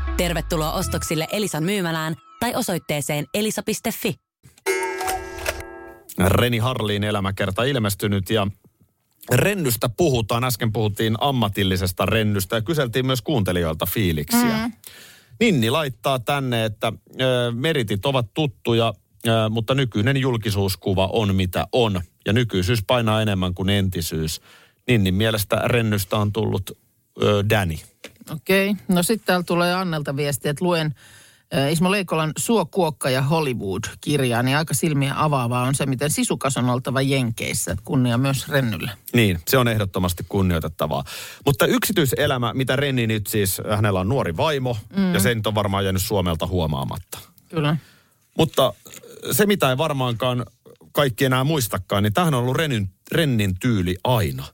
Tervetuloa 0.17 0.73
ostoksille 0.73 1.27
Elisan 1.31 1.63
myymälään 1.63 2.15
tai 2.39 2.55
osoitteeseen 2.55 3.25
elisa.fi. 3.33 4.15
Reni 6.27 6.57
Harliin 6.57 7.03
elämäkerta 7.03 7.63
ilmestynyt 7.63 8.29
ja 8.29 8.47
rennystä 9.33 9.89
puhutaan. 9.97 10.43
Äsken 10.43 10.71
puhuttiin 10.71 11.15
ammatillisesta 11.21 12.05
rennystä 12.05 12.55
ja 12.55 12.61
kyseltiin 12.61 13.05
myös 13.05 13.21
kuuntelijoilta 13.21 13.85
fiiliksiä. 13.85 14.67
Mm. 14.67 14.73
Ninni 15.39 15.69
laittaa 15.69 16.19
tänne, 16.19 16.65
että 16.65 16.93
ö, 17.21 17.51
meritit 17.55 18.05
ovat 18.05 18.33
tuttuja, 18.33 18.93
ö, 19.27 19.31
mutta 19.49 19.75
nykyinen 19.75 20.17
julkisuuskuva 20.17 21.09
on 21.13 21.35
mitä 21.35 21.67
on. 21.71 22.01
Ja 22.25 22.33
nykyisyys 22.33 22.83
painaa 22.87 23.21
enemmän 23.21 23.53
kuin 23.53 23.69
entisyys. 23.69 24.41
Ninnin 24.87 25.13
mielestä 25.13 25.55
rennystä 25.55 26.17
on 26.17 26.33
tullut 26.33 26.71
ö, 27.23 27.43
Danny. 27.49 27.75
Okei. 28.29 28.75
No 28.87 29.03
sitten 29.03 29.25
täällä 29.25 29.43
tulee 29.43 29.73
Annelta 29.73 30.15
viesti, 30.15 30.49
että 30.49 30.65
luen 30.65 30.95
äh, 31.55 31.71
Ismo 31.71 31.91
Leikolan 31.91 32.31
Suo, 32.37 32.65
Kuokka 32.65 33.09
ja 33.09 33.21
Hollywood-kirjaa, 33.21 34.43
niin 34.43 34.57
aika 34.57 34.73
silmiä 34.73 35.13
avaavaa 35.17 35.63
on 35.63 35.75
se, 35.75 35.85
miten 35.85 36.11
sisukas 36.11 36.57
on 36.57 36.69
oltava 36.69 37.01
Jenkeissä. 37.01 37.77
Kunnia 37.83 38.17
myös 38.17 38.49
Rennylle. 38.49 38.91
Niin, 39.13 39.39
se 39.47 39.57
on 39.57 39.67
ehdottomasti 39.67 40.25
kunnioitettavaa. 40.29 41.03
Mutta 41.45 41.65
yksityiselämä, 41.65 42.53
mitä 42.53 42.75
Renni 42.75 43.07
nyt 43.07 43.27
siis, 43.27 43.61
hänellä 43.75 43.99
on 43.99 44.09
nuori 44.09 44.37
vaimo, 44.37 44.77
mm. 44.95 45.13
ja 45.13 45.19
se 45.19 45.35
nyt 45.35 45.47
on 45.47 45.55
varmaan 45.55 45.83
jäänyt 45.83 46.01
Suomelta 46.01 46.47
huomaamatta. 46.47 47.19
Kyllä. 47.49 47.77
Mutta 48.37 48.73
se, 49.31 49.45
mitä 49.45 49.69
ei 49.69 49.77
varmaankaan 49.77 50.45
kaikki 50.91 51.25
enää 51.25 51.43
muistakaan, 51.43 52.03
niin 52.03 52.13
tämähän 52.13 52.33
on 52.33 52.39
ollut 52.39 52.57
Rennin, 52.57 52.89
Rennin 53.11 53.55
tyyli 53.59 53.95
aina. 54.03 54.45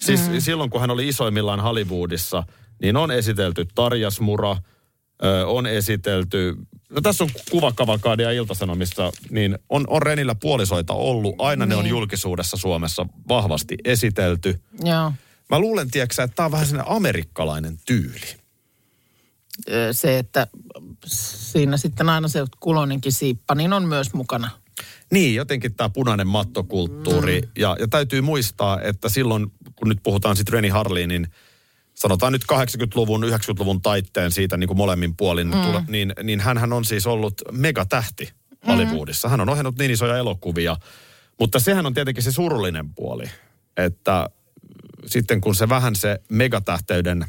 Siis 0.00 0.28
mm. 0.28 0.40
silloin, 0.40 0.70
kun 0.70 0.80
hän 0.80 0.90
oli 0.90 1.08
isoimmillaan 1.08 1.60
Hollywoodissa, 1.60 2.42
niin 2.82 2.96
on 2.96 3.10
esitelty 3.10 3.66
Tarjasmura, 3.74 4.56
on 5.46 5.66
esitelty, 5.66 6.56
no 6.90 7.00
tässä 7.00 7.24
on 7.24 7.30
kuvakavakaadia 7.50 8.30
iltasanomissa, 8.30 9.12
niin 9.30 9.58
on, 9.68 9.84
on 9.88 10.02
Renillä 10.02 10.34
puolisoita 10.34 10.92
ollut. 10.92 11.34
Aina 11.38 11.66
ne 11.66 11.76
on 11.76 11.86
julkisuudessa 11.86 12.56
Suomessa 12.56 13.06
vahvasti 13.28 13.76
esitelty. 13.84 14.60
Joo. 14.84 15.12
Mä 15.50 15.58
luulen, 15.58 15.90
tiedätkö, 15.90 16.22
että 16.22 16.34
tämä 16.34 16.44
on 16.44 16.52
vähän 16.52 16.66
sellainen 16.66 16.92
amerikkalainen 16.92 17.76
tyyli. 17.86 18.40
Se, 19.92 20.18
että 20.18 20.46
siinä 21.06 21.76
sitten 21.76 22.08
aina 22.08 22.28
se 22.28 22.44
kuloninkin 22.60 23.12
siippa, 23.12 23.54
niin 23.54 23.72
on 23.72 23.88
myös 23.88 24.12
mukana. 24.12 24.50
Niin, 25.12 25.34
jotenkin 25.34 25.74
tämä 25.74 25.88
punainen 25.88 26.26
mattokulttuuri. 26.26 27.40
Mm. 27.40 27.48
Ja, 27.58 27.76
ja 27.80 27.88
täytyy 27.88 28.20
muistaa, 28.20 28.80
että 28.80 29.08
silloin, 29.08 29.52
kun 29.76 29.88
nyt 29.88 29.98
puhutaan 30.02 30.36
sitten 30.36 30.52
Reni 30.52 30.68
Harlinin, 30.68 31.28
sanotaan 32.00 32.32
nyt 32.32 32.44
80-luvun, 32.52 33.24
90-luvun 33.24 33.82
taitteen 33.82 34.32
siitä 34.32 34.56
niin 34.56 34.68
kuin 34.68 34.76
molemmin 34.76 35.16
puolin, 35.16 35.46
mm. 35.46 35.62
tule, 35.62 35.84
niin, 35.88 36.12
niin 36.22 36.40
hän 36.40 36.72
on 36.72 36.84
siis 36.84 37.06
ollut 37.06 37.42
megatähti 37.52 38.32
Hollywoodissa. 38.66 39.28
Hän 39.28 39.40
on 39.40 39.48
ohjannut 39.48 39.78
niin 39.78 39.90
isoja 39.90 40.16
elokuvia. 40.16 40.76
Mutta 41.40 41.60
sehän 41.60 41.86
on 41.86 41.94
tietenkin 41.94 42.24
se 42.24 42.32
surullinen 42.32 42.94
puoli, 42.94 43.24
että 43.76 44.30
sitten 45.06 45.40
kun 45.40 45.54
se 45.54 45.68
vähän 45.68 45.96
se 45.96 46.20
megatähteyden, 46.28 47.26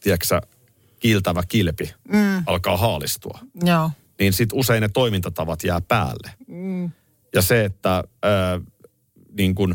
tiedätkö 0.00 0.40
kiiltävä 1.00 1.42
kilpi 1.48 1.94
mm. 2.08 2.42
alkaa 2.46 2.76
haalistua, 2.76 3.38
Joo. 3.64 3.90
niin 4.20 4.32
sitten 4.32 4.58
usein 4.58 4.80
ne 4.80 4.88
toimintatavat 4.88 5.64
jää 5.64 5.80
päälle. 5.80 6.30
Mm. 6.48 6.90
Ja 7.34 7.42
se, 7.42 7.64
että 7.64 8.04
ää, 8.22 8.60
niin 9.32 9.54
kun 9.54 9.74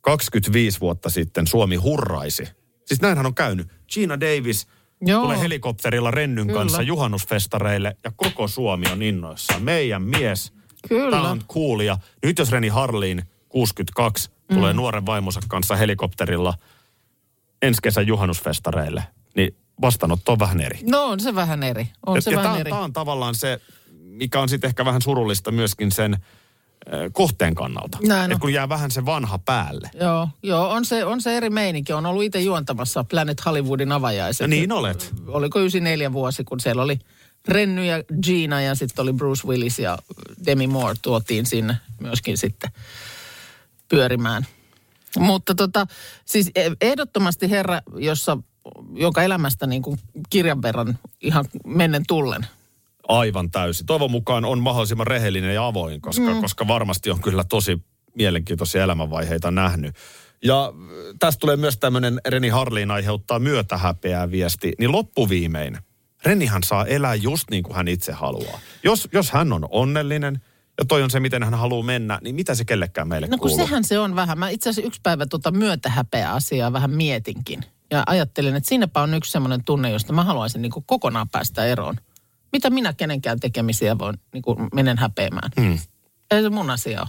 25 0.00 0.80
vuotta 0.80 1.10
sitten 1.10 1.46
Suomi 1.46 1.76
hurraisi. 1.76 2.59
Siis 2.90 3.00
näinhän 3.00 3.26
on 3.26 3.34
käynyt. 3.34 3.68
Gina 3.92 4.20
Davis 4.20 4.66
Joo. 5.00 5.22
tulee 5.22 5.40
helikopterilla 5.40 6.10
Rennyn 6.10 6.46
Kyllä. 6.46 6.60
kanssa 6.60 6.82
juhannusfestareille 6.82 7.96
ja 8.04 8.12
koko 8.16 8.48
Suomi 8.48 8.86
on 8.92 9.02
innoissaan. 9.02 9.62
Meidän 9.62 10.02
mies. 10.02 10.52
Kyllä. 10.88 11.16
Tämä 11.16 11.30
on 11.30 11.40
cool. 11.48 11.80
Ja 11.80 11.98
nyt 12.22 12.38
jos 12.38 12.50
Reni 12.52 12.68
Harliin 12.68 13.22
62 13.48 14.28
Mm. 14.30 14.54
tulee 14.56 14.72
nuoren 14.72 15.06
vaimonsa 15.06 15.40
kanssa 15.48 15.76
helikopterilla 15.76 16.54
ensi 17.62 17.80
kesän 17.82 18.06
juhannusfestareille, 18.06 19.04
niin 19.36 19.56
vastaanotto 19.80 20.32
on 20.32 20.38
vähän 20.38 20.60
eri. 20.60 20.78
No 20.90 21.04
on 21.04 21.20
se 21.20 21.34
vähän 21.34 21.62
eri. 21.62 21.88
On 22.06 22.16
Et- 22.18 22.24
se 22.24 22.30
ja 22.30 22.36
vähän 22.36 22.52
tää, 22.52 22.60
eri. 22.60 22.70
Tämä 22.70 22.82
on 22.84 22.92
tavallaan 22.92 23.34
se, 23.34 23.60
mikä 24.00 24.40
on 24.40 24.48
sitten 24.48 24.68
ehkä 24.68 24.84
vähän 24.84 25.02
surullista 25.02 25.50
myöskin 25.50 25.92
sen 25.92 26.16
kohteen 27.12 27.54
kannalta. 27.54 27.98
Näin. 28.02 28.32
Et 28.32 28.38
kun 28.38 28.52
jää 28.52 28.68
vähän 28.68 28.90
se 28.90 29.04
vanha 29.04 29.38
päälle. 29.38 29.90
Joo, 30.00 30.28
joo 30.42 30.70
on, 30.70 30.84
se, 30.84 31.04
on 31.04 31.22
se 31.22 31.36
eri 31.36 31.50
meininki. 31.50 31.92
On 31.92 32.06
ollut 32.06 32.22
itse 32.22 32.40
juontamassa 32.40 33.04
Planet 33.04 33.44
Hollywoodin 33.46 33.92
avajaiset. 33.92 34.40
Ja 34.40 34.48
niin 34.48 34.72
olet. 34.72 35.12
Oliko 35.26 35.58
94 35.58 36.12
vuosi, 36.12 36.44
kun 36.44 36.60
siellä 36.60 36.82
oli 36.82 36.98
Renny 37.48 37.84
ja 37.84 38.02
Gina 38.22 38.60
ja 38.60 38.74
sitten 38.74 39.02
oli 39.02 39.12
Bruce 39.12 39.48
Willis 39.48 39.78
ja 39.78 39.98
Demi 40.46 40.66
Moore 40.66 40.94
tuotiin 41.02 41.46
sinne 41.46 41.76
myöskin 42.00 42.38
sitten 42.38 42.70
pyörimään. 43.88 44.46
Mutta 45.18 45.54
tota, 45.54 45.86
siis 46.24 46.50
e- 46.54 46.70
ehdottomasti 46.80 47.50
herra, 47.50 47.80
jossa, 47.96 48.38
jonka 48.94 49.22
elämästä 49.22 49.66
niin 49.66 49.82
kuin 49.82 50.00
kirjan 50.30 50.62
verran 50.62 50.98
ihan 51.20 51.44
mennen 51.66 52.02
tullen. 52.08 52.46
Aivan 53.10 53.50
täysin. 53.50 53.86
Toivon 53.86 54.10
mukaan 54.10 54.44
on 54.44 54.60
mahdollisimman 54.60 55.06
rehellinen 55.06 55.54
ja 55.54 55.66
avoin, 55.66 56.00
koska, 56.00 56.34
mm. 56.34 56.40
koska 56.40 56.68
varmasti 56.68 57.10
on 57.10 57.20
kyllä 57.20 57.44
tosi 57.44 57.78
mielenkiintoisia 58.14 58.82
elämänvaiheita 58.82 59.50
nähnyt. 59.50 59.96
Ja 60.44 60.64
äh, 60.64 60.72
tästä 61.18 61.40
tulee 61.40 61.56
myös 61.56 61.78
tämmöinen 61.78 62.20
Reni 62.28 62.48
Harliin 62.48 62.90
aiheuttaa 62.90 63.38
myötähäpeää 63.38 64.30
viesti. 64.30 64.72
Niin 64.78 64.92
loppuviimein 64.92 65.78
Renihan 66.24 66.62
saa 66.62 66.86
elää 66.86 67.14
just 67.14 67.50
niin 67.50 67.62
kuin 67.62 67.76
hän 67.76 67.88
itse 67.88 68.12
haluaa. 68.12 68.60
Jos, 68.84 69.08
jos 69.12 69.30
hän 69.30 69.52
on 69.52 69.68
onnellinen 69.70 70.40
ja 70.78 70.84
toi 70.84 71.02
on 71.02 71.10
se, 71.10 71.20
miten 71.20 71.42
hän 71.42 71.54
haluaa 71.54 71.82
mennä, 71.82 72.18
niin 72.22 72.34
mitä 72.34 72.54
se 72.54 72.64
kellekään 72.64 73.08
meille 73.08 73.26
No 73.26 73.38
kun 73.38 73.38
kuuluu? 73.38 73.66
sehän 73.66 73.84
se 73.84 73.98
on 73.98 74.16
vähän. 74.16 74.38
Mä 74.38 74.48
itse 74.48 74.70
asiassa 74.70 74.86
yksi 74.86 75.00
päivä 75.02 75.26
tuota 75.26 75.50
myötähäpeä 75.50 76.32
asiaa 76.32 76.72
vähän 76.72 76.90
mietinkin. 76.90 77.60
Ja 77.90 78.02
ajattelin, 78.06 78.56
että 78.56 78.68
siinäpä 78.68 79.02
on 79.02 79.14
yksi 79.14 79.30
semmoinen 79.30 79.64
tunne, 79.64 79.90
josta 79.90 80.12
mä 80.12 80.24
haluaisin 80.24 80.62
niin 80.62 80.72
kokonaan 80.86 81.28
päästä 81.28 81.64
eroon. 81.64 81.96
Mitä 82.52 82.70
minä 82.70 82.92
kenenkään 82.92 83.40
tekemisiä 83.40 83.98
voin, 83.98 84.16
niin 84.32 84.42
kuin 84.42 84.68
menen 84.74 84.98
häpeämään. 84.98 85.50
Hmm. 85.60 85.78
Ei 86.30 86.42
se 86.42 86.50
mun 86.50 86.70
asia 86.70 87.00
ole. 87.00 87.08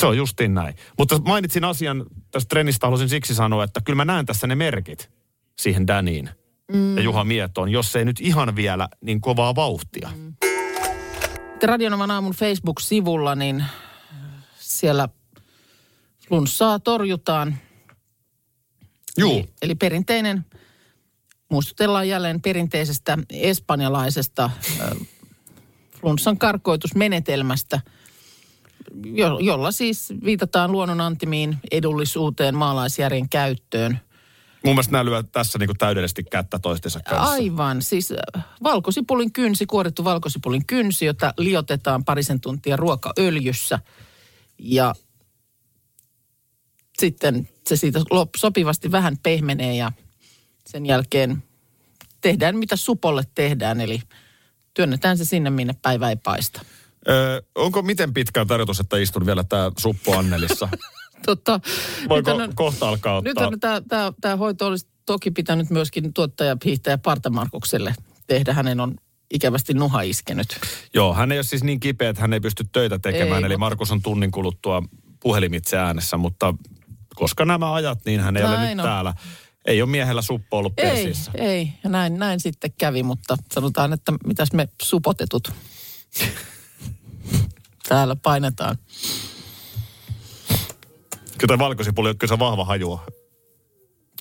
Se 0.00 0.06
on 0.06 0.16
justiin 0.16 0.54
näin. 0.54 0.74
Mutta 0.98 1.18
mainitsin 1.18 1.64
asian 1.64 2.06
tästä 2.30 2.48
trendistä, 2.48 2.86
halusin 2.86 3.08
siksi 3.08 3.34
sanoa, 3.34 3.64
että 3.64 3.80
kyllä 3.80 3.96
mä 3.96 4.04
näen 4.04 4.26
tässä 4.26 4.46
ne 4.46 4.54
merkit 4.54 5.10
siihen 5.60 5.86
Daniin 5.86 6.30
mm. 6.72 6.96
ja 6.96 7.02
Juha 7.02 7.24
Mietoon, 7.24 7.68
jos 7.68 7.96
ei 7.96 8.04
nyt 8.04 8.20
ihan 8.20 8.56
vielä 8.56 8.88
niin 9.00 9.20
kovaa 9.20 9.54
vauhtia. 9.54 10.10
Mm. 10.16 10.34
Sitten 11.62 11.68
Radionovan 11.68 12.10
aamun 12.10 12.32
Facebook-sivulla, 12.32 13.34
niin 13.34 13.64
siellä 14.58 15.08
flunssaa 16.28 16.78
torjutaan. 16.78 17.56
Juu, 19.18 19.32
Eli, 19.32 19.48
eli 19.62 19.74
perinteinen, 19.74 20.44
muistutellaan 21.52 22.08
jälleen 22.08 22.40
perinteisestä 22.40 23.18
espanjalaisesta 23.30 24.44
äh, 24.44 24.90
flunssan 26.00 26.38
karkoitusmenetelmästä, 26.38 27.80
jo, 29.04 29.38
jolla 29.38 29.72
siis 29.72 30.12
viitataan 30.24 30.72
luonnon 30.72 31.00
antimiin, 31.00 31.58
edullisuuteen, 31.70 32.54
maalaisjärjen 32.54 33.28
käyttöön. 33.28 34.00
mun 34.64 34.74
mielestä 34.74 34.92
nämä 34.92 35.04
lyövät 35.04 35.32
tässä 35.32 35.58
niin 35.58 35.70
täydellisesti 35.78 36.24
kättä 36.24 36.58
toistensa 36.58 37.00
kanssa. 37.00 37.32
Aivan, 37.32 37.82
siis 37.82 38.12
valkosipulin 38.62 39.32
kynsi, 39.32 39.66
kuorittu 39.66 40.04
valkosipulin 40.04 40.66
kynsi, 40.66 41.04
jota 41.04 41.34
liotetaan 41.38 42.04
parisen 42.04 42.40
tuntia 42.40 42.76
ruokaöljyssä. 42.76 43.78
Ja 44.58 44.94
sitten 46.98 47.48
se 47.66 47.76
siitä 47.76 48.00
sopivasti 48.36 48.92
vähän 48.92 49.18
pehmenee 49.22 49.76
ja 49.76 49.92
sen 50.66 50.86
jälkeen 50.86 51.42
tehdään 52.20 52.56
mitä 52.56 52.76
supolle 52.76 53.22
tehdään, 53.34 53.80
eli 53.80 54.00
työnnetään 54.74 55.18
se 55.18 55.24
sinne, 55.24 55.50
minne 55.50 55.74
päivä 55.82 56.08
ei 56.10 56.16
paista. 56.16 56.60
Öö, 57.08 57.40
onko 57.54 57.82
miten 57.82 58.14
pitkään 58.14 58.46
tarjotus, 58.46 58.80
että 58.80 58.96
istun 58.96 59.26
vielä 59.26 59.44
tämä 59.44 59.70
suppo 59.78 60.16
Annelissa? 60.18 60.68
Totta, 61.26 61.60
Voiko 62.08 62.30
nythän 62.30 62.48
on- 62.50 62.56
kohta 62.56 62.88
alkaa 62.88 63.16
ottaa? 63.16 63.50
Nyt 63.50 63.60
tämä, 64.20 64.36
hoito 64.36 64.66
olisi 64.66 64.86
toki 65.06 65.30
pitänyt 65.30 65.70
myöskin 65.70 66.12
tuottaja 66.14 66.56
Hiihtäjä 66.64 66.98
Parta 66.98 67.30
Markukselle 67.30 67.94
tehdä. 68.26 68.52
Hänen 68.52 68.80
on 68.80 68.94
ikävästi 69.34 69.74
nuha 69.74 70.02
iskenyt. 70.02 70.60
Joo, 70.94 71.14
hän 71.14 71.32
ei 71.32 71.38
ole 71.38 71.42
siis 71.42 71.64
niin 71.64 71.80
kipeä, 71.80 72.08
että 72.10 72.22
hän 72.22 72.32
ei 72.32 72.40
pysty 72.40 72.64
töitä 72.72 72.98
tekemään. 72.98 73.42
Ei, 73.42 73.46
eli 73.46 73.54
mutta- 73.54 73.58
Markus 73.58 73.90
on 73.92 74.02
tunnin 74.02 74.30
kuluttua 74.30 74.82
puhelimitse 75.20 75.76
äänessä, 75.78 76.16
mutta 76.16 76.54
koska 77.14 77.44
nämä 77.44 77.72
ajat, 77.74 77.98
niin 78.06 78.20
hän 78.20 78.36
ei 78.36 78.44
ole 78.44 78.56
Näin 78.56 78.76
nyt 78.76 78.84
on. 78.86 78.90
täällä. 78.90 79.14
Ei 79.64 79.82
ole 79.82 79.90
miehellä 79.90 80.22
suppo 80.22 80.58
ollut 80.58 80.72
Ei, 80.76 80.86
persiissä. 80.86 81.30
ei. 81.34 81.72
Ja 81.84 81.90
näin, 81.90 82.18
näin 82.18 82.40
sitten 82.40 82.72
kävi, 82.78 83.02
mutta 83.02 83.36
sanotaan, 83.54 83.92
että 83.92 84.12
mitäs 84.26 84.52
me 84.52 84.68
supotetut 84.82 85.52
täällä 87.88 88.16
painetaan. 88.16 88.78
Kyllä 91.38 91.58
valkosipuli 91.58 92.08
on 92.08 92.18
kyllä 92.18 92.34
se 92.34 92.38
vahva 92.38 92.64
haju 92.64 93.00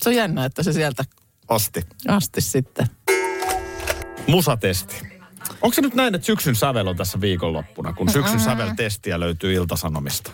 Se 0.04 0.10
on 0.10 0.16
jännä, 0.16 0.46
että 0.46 0.64
se 0.64 0.74
sieltä 0.74 1.04
asti. 1.48 1.82
asti 2.08 2.42
sitten. 2.42 2.88
Musatesti. 4.28 4.96
Onko 5.62 5.74
se 5.74 5.82
nyt 5.82 5.96
näin, 5.96 6.16
että 6.16 6.26
syksyn 6.26 6.56
sävel 6.56 6.88
on 6.88 6.96
tässä 6.96 7.22
viikonloppuna, 7.22 7.94
kun 7.94 8.10
syksyn 8.12 8.40
sävel-testiä 8.40 9.20
löytyy 9.20 9.54
Iltasanomista? 9.54 10.32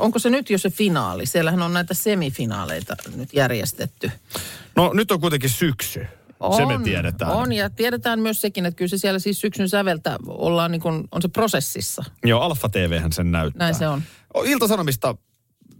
Onko 0.00 0.18
se 0.18 0.30
nyt 0.30 0.50
jo 0.50 0.58
se 0.58 0.70
finaali? 0.70 1.26
Siellähän 1.26 1.62
on 1.62 1.72
näitä 1.72 1.94
semifinaaleita 1.94 2.96
nyt 3.16 3.34
järjestetty. 3.34 4.10
No 4.76 4.92
nyt 4.94 5.10
on 5.10 5.20
kuitenkin 5.20 5.50
syksy. 5.50 6.06
se 6.56 6.66
me 6.66 6.84
tiedetään. 6.84 7.30
On, 7.32 7.52
ja 7.52 7.70
tiedetään 7.70 8.20
myös 8.20 8.40
sekin, 8.40 8.66
että 8.66 8.78
kyllä 8.78 8.88
se 8.88 8.98
siellä 8.98 9.18
siis 9.18 9.40
syksyn 9.40 9.68
säveltä 9.68 10.18
ollaan 10.26 10.70
niin 10.70 10.80
kuin, 10.80 11.08
on 11.12 11.22
se 11.22 11.28
prosessissa. 11.28 12.04
Joo, 12.24 12.40
Alfa 12.40 12.68
TVhän 12.68 13.12
sen 13.12 13.32
näyttää. 13.32 13.66
Näin 13.66 13.74
se 13.74 13.88
on. 13.88 14.02
Iltasanomista, 14.44 15.14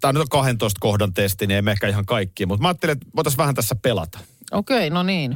tämä 0.00 0.12
nyt 0.12 0.22
on 0.22 0.28
12 0.28 0.78
kohdan 0.80 1.14
testi, 1.14 1.46
niin 1.46 1.56
ei 1.56 1.62
me 1.62 1.72
ehkä 1.72 1.88
ihan 1.88 2.06
kaikki, 2.06 2.46
mutta 2.46 2.62
mä 2.62 2.68
ajattelin, 2.68 2.92
että 2.92 3.06
voitaisiin 3.16 3.38
vähän 3.38 3.54
tässä 3.54 3.74
pelata. 3.74 4.18
Okei, 4.52 4.90
no 4.90 5.02
niin. 5.02 5.34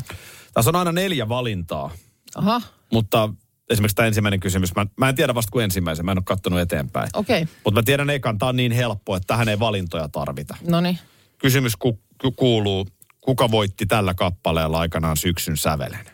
Tässä 0.55 0.71
on 0.71 0.77
aina 0.77 0.93
neljä 0.93 1.29
valintaa, 1.29 1.91
Aha, 2.35 2.63
mutta 2.93 3.29
esimerkiksi 3.75 3.97
tämä 3.97 4.07
ensimmäinen 4.07 4.41
kysymys, 4.41 4.75
mä, 4.75 4.87
mä 4.97 5.09
en 5.09 5.15
tiedä 5.15 5.35
vasta 5.35 5.51
kuin 5.51 5.65
ensimmäisen, 5.65 6.05
mä 6.05 6.13
en 6.13 6.19
ole 6.19 6.25
kattonut 6.27 6.61
eteenpäin. 6.61 7.09
okei. 7.15 7.49
Mutta 7.65 7.81
mä 7.81 7.83
tiedän 7.83 8.11
ekan, 8.11 8.39
tämä 8.39 8.49
on 8.49 8.57
niin 8.57 8.73
helppo, 8.73 9.17
että 9.17 9.27
tähän 9.27 9.49
ei 9.49 9.59
valintoja 9.59 10.09
tarvita. 10.09 10.57
No 10.69 10.81
niin. 10.81 10.99
Kysymys 11.39 11.77
ku, 11.77 11.99
ku, 12.21 12.33
kuuluu, 12.33 12.87
kuka 13.21 13.51
voitti 13.51 13.87
tällä 13.87 14.15
kappaleella 14.15 14.79
aikanaan 14.81 15.17
syksyn 15.17 15.57
sävelen? 15.57 16.07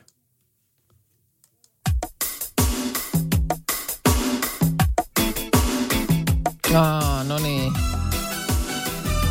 Aa, 6.74 7.24
no 7.24 7.38
niin. 7.38 7.72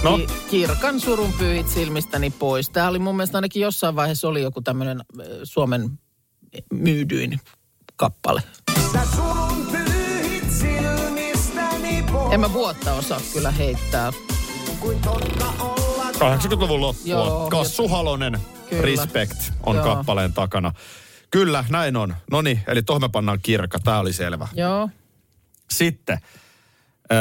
No, 0.03 0.17
Ki- 0.17 0.27
Kirkan 0.49 0.99
surun 0.99 1.33
pyyhit 1.33 1.67
silmistäni 1.67 2.29
pois. 2.29 2.69
Tämä 2.69 2.87
oli 2.87 2.99
mun 2.99 3.15
mielestä 3.15 3.37
ainakin 3.37 3.61
jossain 3.61 3.95
vaiheessa 3.95 4.27
oli 4.27 4.41
joku 4.41 4.61
tämmöinen 4.61 5.01
Suomen 5.43 5.89
myydyin 6.73 7.39
kappale. 7.99 8.43
En 12.31 12.39
mä 12.39 12.53
vuotta 12.53 12.93
osaa 12.93 13.19
kyllä 13.33 13.51
heittää. 13.51 14.11
80-luvun 16.17 16.81
loppua. 16.81 17.05
Joo. 17.05 17.49
Kassu 17.49 17.87
Halonen, 17.87 18.39
Kyllä. 18.69 18.81
Respect 18.81 19.51
on 19.63 19.75
Joo. 19.75 19.85
kappaleen 19.85 20.33
takana. 20.33 20.73
Kyllä, 21.31 21.65
näin 21.69 21.95
on. 21.95 22.15
No 22.31 22.41
niin, 22.41 22.61
eli 22.67 22.83
tohon 22.83 23.01
me 23.01 23.09
pannaan 23.09 23.39
kirkka, 23.41 23.79
tämä 23.79 23.99
oli 23.99 24.13
selvä. 24.13 24.47
Joo. 24.53 24.89
Sitten, 25.71 26.19
öö, 27.11 27.19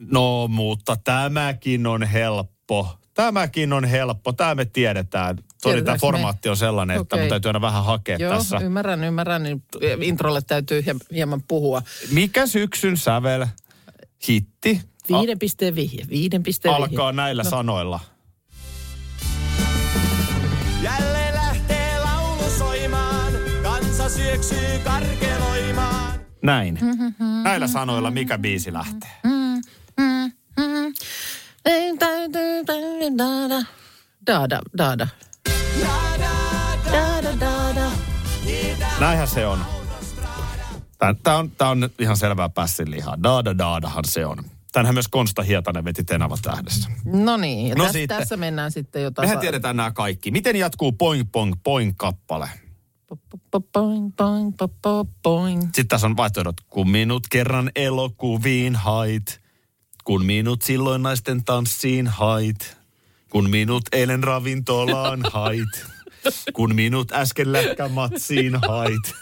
no 0.00 0.48
mutta 0.48 0.96
tämäkin 1.04 1.86
on 1.86 2.02
helppo. 2.02 2.98
Tämäkin 3.14 3.72
on 3.72 3.84
helppo, 3.84 4.32
tämä 4.32 4.54
me 4.54 4.64
tiedetään. 4.64 5.38
Sori, 5.72 5.82
tämä 5.82 5.98
formaatti 5.98 6.48
on 6.48 6.56
sellainen, 6.56 7.00
että 7.00 7.16
mun 7.16 7.28
täytyy 7.28 7.48
aina 7.48 7.60
vähän 7.60 7.84
hakea 7.84 8.16
Joo, 8.16 8.36
tässä. 8.36 8.58
ymmärrän, 8.58 9.04
ymmärrän. 9.04 9.42
Niin 9.42 9.62
introlle 10.00 10.42
täytyy 10.42 10.80
hie- 10.80 11.06
hieman 11.14 11.42
puhua. 11.48 11.82
Mikä 12.10 12.46
syksyn 12.46 12.96
sävel 12.96 13.46
hitti 14.28 14.80
Viiden 15.08 15.38
pisteen 15.38 15.74
vihje, 15.74 16.04
viiden 16.10 16.42
pisteen 16.42 16.74
vihje. 16.74 16.84
alkaa 16.88 17.12
näillä 17.12 17.42
no. 17.42 17.50
sanoilla? 17.50 18.00
Jälleen 20.82 21.34
lähtee 21.34 21.98
laulu 22.00 22.50
soimaan, 22.58 23.32
kansa 23.62 24.08
syöksyy 24.08 24.78
karkeloimaan. 24.84 26.20
Näin. 26.42 26.78
Näillä 27.44 27.66
sanoilla 27.66 28.10
mikä 28.10 28.38
biisi 28.38 28.72
lähtee? 28.72 29.10
Daada, 31.86 33.60
daada. 34.26 34.58
Daada, 34.78 35.08
Näinhän 39.04 39.28
se 39.28 39.46
on. 39.46 39.58
Tämä 41.22 41.36
on, 41.36 41.50
tää 41.50 41.68
on 41.68 41.90
ihan 41.98 42.16
selvää 42.16 42.48
pässinlihaa. 42.48 43.22
Daada 43.22 43.58
daadahan 43.58 44.04
se 44.08 44.26
on. 44.26 44.36
Tänhän 44.72 44.94
myös 44.94 45.08
Konsta 45.08 45.42
Hietanen 45.42 45.84
veti 45.84 46.04
Tenava 46.04 46.36
tähdessä. 46.42 46.90
No 47.04 47.36
niin, 47.36 47.68
ja 47.68 47.74
No 47.74 47.84
tässä, 47.84 47.98
sitten. 47.98 48.18
tässä 48.18 48.36
mennään 48.36 48.72
sitten 48.72 49.02
jo 49.02 49.10
tasa... 49.10 49.26
Mehän 49.26 49.38
tiedetään 49.40 49.76
nämä 49.76 49.90
kaikki. 49.90 50.30
Miten 50.30 50.56
jatkuu 50.56 50.92
Poing 50.92 51.28
Poing 51.64 51.92
kappale? 51.96 52.48
Poing, 53.72 54.12
poing, 54.16 54.52
po- 54.62 54.68
po- 54.86 55.08
poing. 55.22 55.62
Sitten 55.62 55.88
tässä 55.88 56.06
on 56.06 56.16
vaihtoehdot. 56.16 56.56
Kun 56.70 56.90
minut 56.90 57.22
kerran 57.30 57.70
elokuviin 57.76 58.76
hait. 58.76 59.40
Kun 60.04 60.24
minut 60.24 60.62
silloin 60.62 61.02
naisten 61.02 61.44
tanssiin 61.44 62.06
hait. 62.06 62.76
Kun 63.30 63.50
minut 63.50 63.82
eilen 63.92 64.24
ravintolaan 64.24 65.20
hait. 65.32 65.93
Kun 66.52 66.74
minut 66.74 67.12
äsken 67.12 67.52
lätkämatsiin 67.52 68.52
hait. 68.68 69.14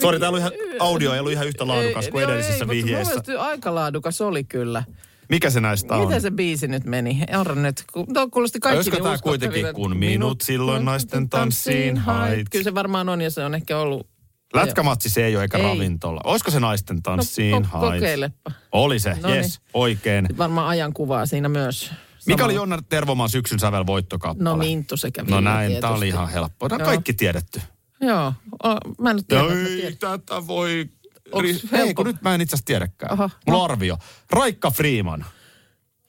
Sori, 0.00 0.20
täällä 0.20 0.38
ihan, 0.38 0.52
audio 0.78 1.12
ei 1.12 1.18
ollut 1.20 1.32
ihan 1.32 1.46
yhtä 1.46 1.66
laadukas 1.66 2.08
kuin 2.08 2.22
Joo, 2.22 2.30
edellisissä 2.30 2.54
ei, 2.54 2.60
mutta 2.60 2.72
vihjeissä. 2.86 3.14
mielestä 3.14 3.40
aika 3.42 3.74
laadukas 3.74 4.20
oli 4.20 4.44
kyllä. 4.44 4.84
Mikä 5.28 5.50
se 5.50 5.60
näistä 5.60 5.94
on? 5.94 6.06
Miten 6.06 6.20
se 6.20 6.30
biisi 6.30 6.68
nyt 6.68 6.84
meni? 6.84 7.22
Orra 7.40 7.54
nyt. 7.54 7.84
Tuo 8.14 8.28
kuulosti 8.30 8.60
kaikki 8.60 8.76
Olisiko 8.76 8.96
niin 8.96 9.14
uskottaville. 9.14 9.48
kuitenkin, 9.48 9.74
kun 9.74 9.96
minut 9.96 10.40
silloin 10.40 10.84
naisten 10.84 11.28
tanssiin 11.28 11.96
hait? 11.96 12.48
Kyllä 12.50 12.64
se 12.64 12.74
varmaan 12.74 13.08
on 13.08 13.20
ja 13.20 13.30
se 13.30 13.44
on 13.44 13.54
ehkä 13.54 13.78
ollut 13.78 14.06
Lätkämatsi 14.54 15.10
se 15.10 15.24
ei 15.24 15.36
ole 15.36 15.42
eikä 15.42 15.58
Ei. 15.58 15.62
ravintola. 15.64 16.20
Olisiko 16.24 16.50
se 16.50 16.60
naisten 16.60 17.02
tanssiin? 17.02 17.50
No, 17.52 17.58
ko- 17.60 17.78
Hait. 17.78 18.00
kokeilepa. 18.00 18.50
Oli 18.72 18.98
se, 18.98 19.10
No 19.22 19.28
niin. 19.28 19.36
yes, 19.36 19.60
oikein. 19.74 20.24
Sitten 20.24 20.38
varmaan 20.38 20.68
ajankuvaa 20.68 21.26
siinä 21.26 21.48
myös. 21.48 21.90
Mikä 22.34 22.44
oli 22.44 22.54
Jonna 22.54 22.78
Tervomaan 22.88 23.30
syksyn 23.30 23.58
sävel 23.58 23.86
voittokappale? 23.86 24.44
No 24.44 24.56
Minttu 24.56 24.96
sekä 24.96 25.22
No 25.22 25.26
Ville 25.26 25.40
näin, 25.40 25.58
tietysti. 25.66 25.80
tämä 25.80 25.92
oli 25.94 26.08
ihan 26.08 26.28
helppoa. 26.28 26.68
Nämä 26.68 26.76
on 26.76 26.80
Joo. 26.80 26.86
kaikki 26.86 27.12
tiedetty. 27.14 27.62
Joo, 28.00 28.34
o, 28.64 28.68
mä 29.02 29.10
en 29.10 29.16
nyt 29.16 29.26
tiedä, 29.28 29.44
että 29.88 30.12
Ei 30.12 30.18
tätä 30.18 30.46
voi... 30.46 30.88
Ri- 31.28 31.46
Ei, 31.46 31.60
helppo? 31.72 31.94
kun 31.94 32.06
nyt 32.06 32.22
mä 32.22 32.34
en 32.34 32.40
itse 32.40 32.54
asiassa 32.54 32.66
tiedäkään. 32.66 33.12
Aha. 33.12 33.30
Mulla 33.46 33.58
on 33.64 33.70
arvio. 33.70 33.98
Raikka 34.30 34.70
Freeman. 34.70 35.24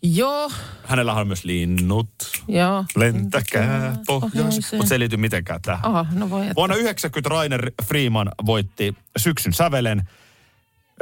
Joo, 0.03 0.51
Hänellä 0.83 1.13
on 1.13 1.27
myös 1.27 1.43
linnut. 1.45 2.09
joo. 2.47 2.85
Lentäkää 2.95 3.95
pohjois. 4.07 4.31
pohjoiseen. 4.33 4.79
Mutta 4.79 4.89
se 4.89 4.95
ei 4.95 4.99
liity 4.99 5.17
mitenkään 5.17 5.61
tähän. 5.61 5.85
Aha, 5.85 6.05
no 6.13 6.29
voi 6.29 6.39
jättää. 6.41 6.55
Vuonna 6.55 6.75
90 6.75 7.29
Rainer 7.29 7.71
Freeman 7.83 8.31
voitti 8.45 8.95
syksyn 9.17 9.53
sävelen. 9.53 10.09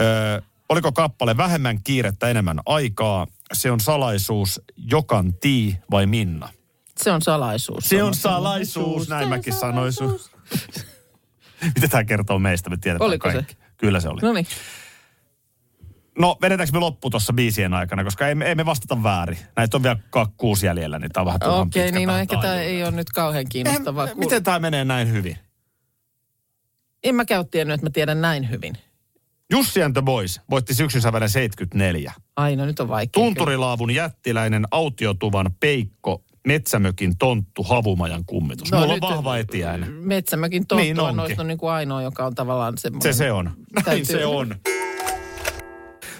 Öö, 0.02 0.42
oliko 0.70 0.92
kappale 0.92 1.38
vähemmän 1.38 1.84
kiirettä, 1.84 2.28
enemmän 2.30 2.60
aikaa? 2.66 3.28
Se 3.54 3.72
on 3.72 3.80
salaisuus, 3.80 4.62
Jokan 4.76 5.34
Tii 5.34 5.78
vai 5.92 6.06
Minna? 6.06 6.50
Se 6.98 7.12
on 7.12 7.22
salaisuus. 7.22 7.90
Se 7.90 8.04
on 8.04 8.16
salaisuus, 8.16 9.10
näin 9.10 9.26
Se 9.26 9.30
mäkin 9.30 9.54
sanoisin. 9.54 10.08
Mitä 11.76 11.88
tämä 11.88 12.04
kertoo 12.04 12.40
meistä? 12.40 12.70
Me 12.70 12.78
tiedetään 12.78 13.08
Oliko 13.08 13.30
se? 13.30 13.34
kaikki. 13.34 13.58
Kyllä 13.78 14.00
se 14.00 14.10
oli. 14.10 14.22
No 14.22 14.34
niin. 14.34 14.48
No, 16.20 16.38
vedetäänkö 16.42 16.74
me 16.74 16.80
loppu 16.80 17.10
tuossa 17.10 17.34
biisien 17.34 17.74
aikana, 17.74 18.04
koska 18.04 18.28
ei, 18.28 18.36
ei 18.46 18.56
me 18.56 18.66
vastata 18.66 19.04
väärin. 19.04 19.38
Näitä 19.56 19.78
on 19.78 19.84
vielä 19.84 20.00
kuusi 20.38 20.66
jäljellä, 20.66 21.00
niin 21.00 21.12
tämä 21.12 21.22
on 21.22 21.26
vähän 21.26 21.60
Okei, 21.60 21.84
pitkä 21.84 22.00
niin 22.00 22.08
no 22.08 22.18
ehkä 22.18 22.42
tämä 22.42 22.56
ei 22.56 22.84
ole 22.84 22.92
nyt 22.92 23.10
kauhean 23.10 23.46
kiinnostavaa. 23.50 24.08
Eh, 24.08 24.16
Miten 24.16 24.44
tämä 24.44 24.60
menee 24.60 24.86
näin 24.86 25.12
hyvin? 25.12 25.38
En 27.04 27.16
mä 27.16 27.26
käy 27.26 27.44
tiennyt, 27.52 27.74
että 27.74 27.86
mä 27.86 27.90
tiedän 27.90 28.22
näin 28.22 28.50
hyvin. 28.50 28.78
Jussi 29.52 29.84
and 29.84 29.94
the 29.94 30.02
Boys 30.02 30.42
voitti 30.50 30.74
syksyn 30.74 31.02
sävelen 31.02 31.30
74. 31.30 32.14
Ai 32.40 32.56
no 32.56 32.66
nyt 32.66 32.80
on 32.80 32.88
vaikea. 32.88 33.12
Tunturilaavun 33.12 33.92
jättiläinen 33.92 34.66
autiotuvan 34.72 35.52
peikko, 35.60 36.24
metsämökin 36.48 37.18
tonttu, 37.18 37.64
havumajan 37.64 38.26
kummitus. 38.26 38.72
No 38.72 38.80
Mulla 38.80 38.94
on 38.94 39.02
vahva 39.02 39.38
etiäinen. 39.38 39.92
Metsämäkin 39.94 40.68
tonttu 40.68 40.84
Niin 40.84 41.00
on 41.00 41.16
noista 41.18 41.44
niin 41.44 41.58
kuin 41.58 41.72
ainoa, 41.72 42.02
joka 42.02 42.26
on 42.26 42.36
tavallaan 42.36 42.78
semmoinen. 42.78 43.14
Se 43.14 43.18
se 43.18 43.32
on. 43.32 43.46
Näin 43.46 43.86
Täytyy- 43.86 44.06
se 44.06 44.26
on. 44.26 44.56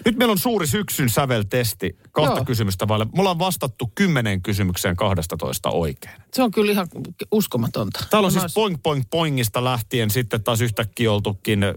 Nyt 0.06 0.18
meillä 0.18 0.32
on 0.32 0.38
suuri 0.38 0.68
syksyn 0.68 1.10
säveltesti. 1.10 1.98
Kahta 2.12 2.36
Joo. 2.36 2.46
kysymystä 2.46 2.88
vaille. 2.88 3.08
Mulla 3.16 3.30
on 3.32 3.40
vastattu 3.40 3.92
kymmenen 3.96 4.42
kysymykseen 4.42 4.96
12 4.96 5.70
oikein. 5.70 6.16
Se 6.34 6.44
on 6.44 6.52
kyllä 6.52 6.72
ihan 6.72 6.88
uskomatonta. 7.32 8.06
Täällä 8.10 8.28
on 8.28 8.34
No, 8.34 8.40
siis 8.40 8.54
poing 8.54 8.78
poing 8.84 9.04
poingista 9.10 9.64
lähtien 9.64 10.10
sitten 10.10 10.44
taas 10.44 10.62
yhtäkkiä 10.62 11.12
oltukin 11.12 11.64
ö, 11.64 11.76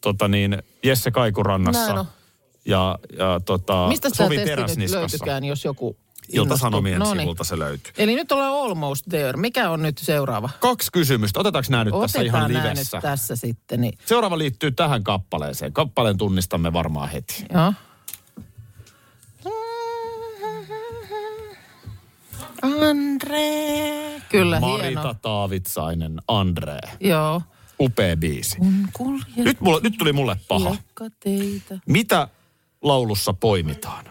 tota 0.00 0.28
niin, 0.28 0.62
Jesse 0.84 1.10
Kaikurannassa. 1.10 1.86
Näin 1.86 1.98
on. 1.98 2.06
Ja, 2.64 2.98
ja 3.18 3.40
tota, 3.44 3.88
Mistä 3.88 4.08
Suvi 4.14 4.36
Teräsniskassa. 4.36 5.00
löytykään, 5.00 5.44
jos 5.44 5.64
joku 5.64 5.96
Ilta-Sanomien 6.28 6.94
innostuu? 6.94 7.18
sivulta 7.20 7.44
se 7.44 7.58
löytyy. 7.58 7.92
Eli 7.98 8.14
nyt 8.14 8.32
ollaan 8.32 8.52
almost 8.52 9.04
there. 9.08 9.32
Mikä 9.36 9.70
on 9.70 9.82
nyt 9.82 9.98
seuraava? 9.98 10.50
Kaksi 10.60 10.92
kysymystä. 10.92 11.40
Otetaanko 11.40 11.66
nämä 11.70 11.84
nyt 11.84 11.94
tässä 12.00 12.22
ihan 12.22 12.42
Otetaan 12.44 12.52
nämä 12.62 12.68
nyt 12.68 12.76
livessä? 12.78 13.00
tässä 13.00 13.36
sitten. 13.36 13.80
Niin. 13.80 13.98
Seuraava 14.06 14.38
liittyy 14.38 14.70
tähän 14.72 15.04
kappaleeseen. 15.04 15.72
Kappaleen 15.72 16.18
tunnistamme 16.18 16.72
varmaan 16.72 17.08
heti. 17.08 17.44
Joo. 17.54 17.72
Andre. 22.62 24.20
Kyllä, 24.28 24.60
Marita 24.60 25.00
hieno. 25.00 25.14
Taavitsainen, 25.22 26.18
Andre. 26.28 26.78
Joo. 27.00 27.42
Upea 27.80 28.16
biisi. 28.16 28.56
Nyt, 29.36 29.60
mulla, 29.60 29.80
nyt 29.82 29.94
tuli 29.98 30.12
mulle 30.12 30.36
paha. 30.48 30.76
Mitä 31.86 32.28
laulussa 32.82 33.32
poimitaan? 33.32 34.04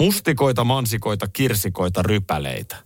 Mustikoita, 0.00 0.64
mansikoita, 0.64 1.28
kirsikoita, 1.28 2.02
rypäleitä. 2.02 2.76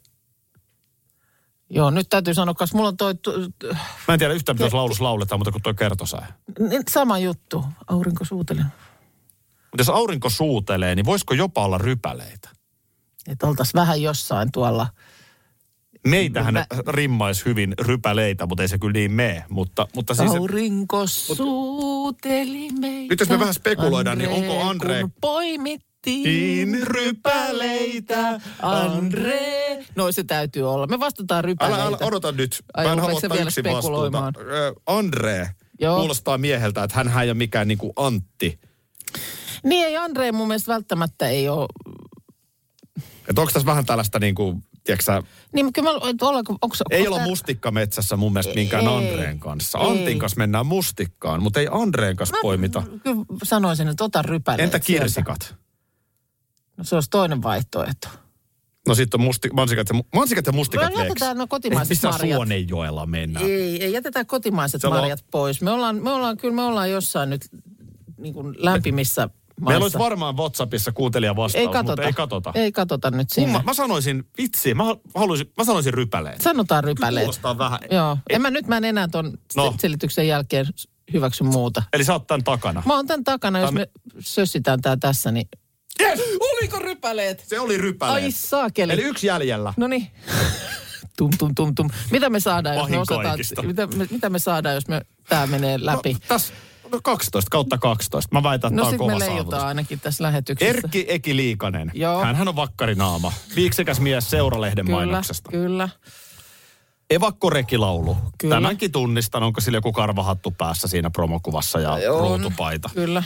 Joo, 1.70 1.90
nyt 1.90 2.08
täytyy 2.08 2.34
sanoa, 2.34 2.54
koska 2.54 2.76
mulla 2.78 2.88
on 2.88 2.96
toi 2.96 3.14
t- 3.14 3.64
Mä 4.08 4.14
en 4.14 4.18
tiedä 4.18 4.34
yhtään, 4.34 4.58
mitä 4.58 4.76
laulussa 4.76 5.04
lauletaan, 5.04 5.38
mutta 5.38 5.52
kun 5.52 5.62
toi 5.62 5.74
kertosää. 5.74 6.32
sama 6.90 7.18
juttu. 7.18 7.64
Aurinko 7.86 8.24
suutelen. 8.24 8.64
Mutta 9.44 9.80
jos 9.80 9.88
aurinko 9.88 10.30
suutelee, 10.30 10.94
niin 10.94 11.06
voisiko 11.06 11.34
jopa 11.34 11.64
olla 11.64 11.78
rypäleitä? 11.78 12.48
Että 13.28 13.46
oltaisiin 13.46 13.80
vähän 13.80 14.02
jossain 14.02 14.52
tuolla. 14.52 14.86
Meitähän 16.06 16.54
Mä- 16.54 16.66
rimmaisi 16.88 17.44
hyvin 17.44 17.74
rypäleitä, 17.80 18.46
mutta 18.46 18.62
ei 18.62 18.68
se 18.68 18.78
kyllä 18.78 18.92
niin 18.92 19.12
mene. 19.12 19.44
Mutta, 19.48 19.88
mutta 19.94 20.14
siis, 20.14 20.30
Aurinko 20.30 21.06
suuteli 21.06 22.68
meitä. 22.80 23.12
Nyt 23.12 23.20
jos 23.20 23.28
me 23.28 23.38
vähän 23.38 23.54
spekuloidaan, 23.54 24.18
niin 24.18 24.30
onko 24.30 24.62
Andre- 24.62 25.00
Kun 25.00 25.12
poimittiin 25.20 25.90
Niin, 26.24 26.82
rypäleitä, 26.86 28.40
Andre. 28.62 29.40
No 29.96 30.12
se 30.12 30.24
täytyy 30.24 30.70
olla. 30.72 30.86
Me 30.86 31.00
vastataan 31.00 31.44
rypäleitä. 31.44 31.82
älä, 31.82 31.88
älä 31.88 31.98
odota 32.06 32.32
nyt. 32.32 32.62
Ai, 32.74 32.86
Mä 32.86 32.92
en 32.92 32.98
halua 32.98 33.16
ottaa 33.24 33.38
yksin 33.38 33.64
vastuuta. 33.64 34.32
Andre 34.86 35.50
Joo. 35.80 35.98
kuulostaa 35.98 36.38
mieheltä, 36.38 36.82
että 36.84 36.96
hän 37.04 37.22
ei 37.22 37.28
ole 37.30 37.34
mikään 37.34 37.68
niinku 37.68 37.92
Antti. 37.96 38.58
Niin 39.64 39.86
ei 39.86 39.96
Andre 39.96 40.32
mun 40.32 40.48
mielestä 40.48 40.72
välttämättä 40.72 41.28
ei 41.28 41.48
ole. 41.48 41.66
Että 43.28 43.40
onko 43.40 43.52
tässä 43.52 43.66
vähän 43.66 43.86
tällaista 43.86 44.18
niinku, 44.18 44.56
tiedätkö 44.84 45.22
Niin 45.52 45.72
kyllä 45.72 45.90
mä, 45.92 45.98
ollaanko, 46.22 46.52
onko, 46.62 46.76
Ei 46.90 47.06
olla 47.06 47.16
tää- 47.16 47.26
mustikkametsässä 47.26 48.16
mun 48.16 48.32
mielestä 48.32 48.54
minkään 48.54 48.86
Ei. 48.86 48.96
Andreen 48.96 49.40
kanssa. 49.40 49.78
Ei. 49.78 49.86
Antin 49.86 50.18
kanssa 50.18 50.38
mennään 50.38 50.66
mustikkaan, 50.66 51.42
mutta 51.42 51.60
ei 51.60 51.68
Andreen 51.70 52.16
kanssa 52.16 52.36
poimita. 52.42 52.82
Kyllä 53.04 53.24
sanoisin, 53.42 53.88
että 53.88 54.04
ota 54.04 54.22
rypäleet 54.22 54.60
Entä 54.74 54.86
sieltä. 54.86 55.02
kirsikat? 55.04 55.54
No, 56.76 56.84
se 56.84 56.94
olisi 56.94 57.10
toinen 57.10 57.42
vaihtoehto. 57.42 58.08
No 58.88 58.94
sitten 58.94 59.20
on 59.20 59.24
musti, 59.24 59.48
mansikat, 59.52 59.88
ja, 59.88 60.00
mansikat 60.14 60.46
ja 60.46 60.52
mustikat 60.52 60.94
Me 60.94 61.02
jätetään 61.02 61.36
no 61.36 61.46
kotimaiset 61.46 61.88
Missä 61.90 62.10
marjat. 62.10 62.36
Suonenjoella 62.36 63.06
mennään? 63.06 63.46
Ei, 63.46 63.84
ei 63.84 63.92
jätetään 63.92 64.26
kotimaiset 64.26 64.80
Siellä 64.80 64.94
on- 64.94 65.00
marjat 65.00 65.24
pois. 65.30 65.62
Me 65.62 65.70
ollaan, 65.70 65.96
me 65.96 66.10
ollaan, 66.10 66.36
kyllä 66.36 66.54
me 66.54 66.62
ollaan 66.62 66.90
jossain 66.90 67.30
nyt 67.30 67.48
niin 68.18 68.34
kuin 68.34 68.54
lämpimissä 68.58 69.28
maissa. 69.60 69.70
Meillä 69.70 69.84
olisi 69.84 69.98
varmaan 69.98 70.36
WhatsAppissa 70.36 70.92
kuuntelija 70.92 71.36
vastaus, 71.36 71.60
ei 71.60 71.82
mutta 71.82 72.02
ei 72.02 72.12
katota. 72.12 72.52
Ei 72.54 72.72
katota 72.72 73.10
nyt 73.10 73.30
sinne. 73.30 73.46
Kumma, 73.46 73.62
mä 73.62 73.74
sanoisin, 73.74 74.24
vitsi, 74.38 74.74
mä, 74.74 74.84
haluaisin, 75.14 75.52
mä 75.56 75.64
sanoisin 75.64 75.94
rypäleet. 75.94 76.40
Sanotaan 76.40 76.84
rypäleet. 76.84 77.24
Kuulostaa 77.24 77.58
vähän. 77.58 77.78
Joo. 77.90 78.18
En 78.30 78.42
mä 78.42 78.50
nyt 78.50 78.66
mä 78.66 78.76
en 78.76 78.84
enää 78.84 79.08
ton 79.08 79.38
No. 79.56 79.64
no. 79.64 79.74
selityksen 79.78 80.28
jälkeen 80.28 80.66
hyväksy 81.12 81.44
muuta. 81.44 81.82
Eli 81.92 82.04
sä 82.04 82.12
oot 82.12 82.26
tämän 82.26 82.44
takana. 82.44 82.82
Mä 82.86 82.94
oon 82.94 83.06
tämän 83.06 83.24
takana, 83.24 83.58
jos 83.58 83.68
Tämä- 83.68 83.80
me 83.80 83.88
sössitään 84.18 84.80
tää 84.80 84.96
tässä, 84.96 85.30
niin... 85.32 85.48
Yes! 86.00 86.20
Oliko 86.40 86.78
rypäleet? 86.78 87.44
Se 87.46 87.60
oli 87.60 87.78
rypäleet. 87.78 88.24
Ai 88.24 88.30
saakeli. 88.30 88.92
Eli 88.92 89.02
yksi 89.02 89.26
jäljellä. 89.26 89.74
No 89.76 89.86
niin. 89.86 90.06
Tum, 91.18 91.30
tum, 91.38 91.54
tum, 91.54 91.74
tum. 91.74 91.90
Mitä 92.10 92.30
me 92.30 92.40
saadaan, 92.40 92.76
jos 92.76 92.88
me 92.88 92.98
osataan, 92.98 93.38
mitä, 93.62 93.86
me, 93.86 94.06
mitä 94.10 94.30
me 94.30 94.38
saadaan, 94.38 94.74
jos 94.74 94.88
me, 94.88 95.00
tää 95.28 95.46
menee 95.46 95.78
läpi? 95.80 96.12
No, 96.12 96.18
tässä 96.28 96.52
no 96.52 96.69
12 97.02 97.48
kautta 97.50 97.78
12. 97.78 98.28
Mä 98.32 98.42
väitän, 98.42 98.68
että 98.68 98.76
No, 98.76 98.82
tämä 98.82 98.92
on 98.92 98.98
kova 98.98 99.12
me 99.12 99.18
leijutaan 99.18 99.66
ainakin 99.66 100.00
tässä 100.00 100.24
lähetyksessä. 100.24 100.78
Erkki 100.78 101.04
Eki 101.08 101.36
Liikanen. 101.36 101.90
Joo. 101.94 102.24
Hänhän 102.24 102.48
on 102.48 102.56
vakkarinaama. 102.56 103.32
Viiksekäs 103.56 104.00
mies 104.00 104.30
Seuralehden 104.30 104.84
kyllä, 104.86 104.96
mainoksesta. 104.98 105.50
Kyllä. 105.50 105.88
Evakkorekilaulu. 107.10 108.16
Kyllä. 108.38 108.54
Tämänkin 108.54 108.92
tunnistan. 108.92 109.42
Onko 109.42 109.60
sillä 109.60 109.76
joku 109.76 109.92
karvahattu 109.92 110.50
päässä 110.50 110.88
siinä 110.88 111.10
promokuvassa 111.10 111.80
ja 111.80 111.92
On, 111.92 112.20
ruutupaita? 112.20 112.90
Kyllä. 112.94 113.22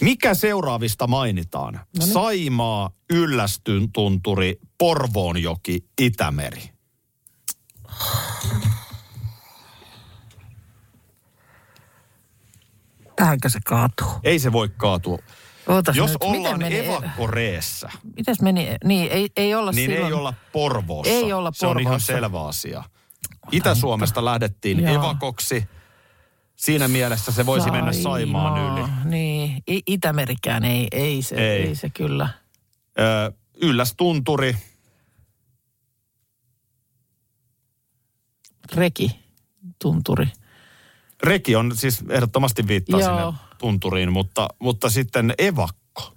Mikä 0.00 0.34
seuraavista 0.34 1.06
mainitaan? 1.06 1.80
Noniin. 1.98 2.12
Saimaa, 2.12 2.90
Yllästystunturi, 3.10 4.58
Porvoonjoki, 4.78 5.84
Itämeri. 6.00 6.70
Tähänkö 13.22 13.48
se 13.48 13.58
kaatuu? 13.64 14.06
Ei 14.24 14.38
se 14.38 14.52
voi 14.52 14.68
kaatua. 14.76 15.18
Ootas 15.68 15.96
Jos 15.96 16.10
nyt, 16.10 16.18
miten 16.22 16.38
ollaan 16.40 16.58
meni, 16.58 16.78
evakkoreessä, 16.78 17.90
Mitäs 18.16 18.40
meni? 18.40 18.76
Niin, 18.84 19.10
ei, 19.12 19.30
ei 19.36 19.54
olla 19.54 19.70
niin 19.72 19.90
silloin. 19.90 20.06
ei 20.12 20.18
olla 20.18 20.34
Porvoossa. 20.52 21.12
Ei 21.12 21.32
olla 21.32 21.50
Se 21.54 21.66
on 21.66 21.80
ihan 21.80 21.90
Porvoossa. 21.90 22.12
selvä 22.12 22.46
asia. 22.46 22.84
Itä-Suomesta 23.52 24.24
lähdettiin 24.24 24.80
Joo. 24.80 24.94
evakoksi. 24.94 25.64
Siinä 26.56 26.88
mielessä 26.88 27.32
se 27.32 27.46
voisi 27.46 27.70
mennä 27.70 27.92
Saimaan 27.92 28.78
yli. 28.78 28.88
Niin, 29.04 29.62
I- 29.70 29.82
Itämerikään 29.86 30.64
ei, 30.64 30.88
ei, 30.92 31.22
se, 31.22 31.34
Ei. 31.34 31.62
ei. 31.68 31.74
se 31.74 31.90
kyllä. 31.90 32.28
Ö, 33.00 33.32
Yllästunturi, 33.62 34.56
Reki, 38.74 39.20
tunturi. 39.82 40.26
Reki 41.22 41.56
on 41.56 41.76
siis 41.76 42.04
ehdottomasti 42.08 42.66
viittaa 42.68 43.00
Joo. 43.00 43.08
sinne 43.32 43.38
tunturiin, 43.58 44.12
mutta, 44.12 44.48
mutta 44.58 44.90
sitten 44.90 45.34
evakko. 45.38 46.12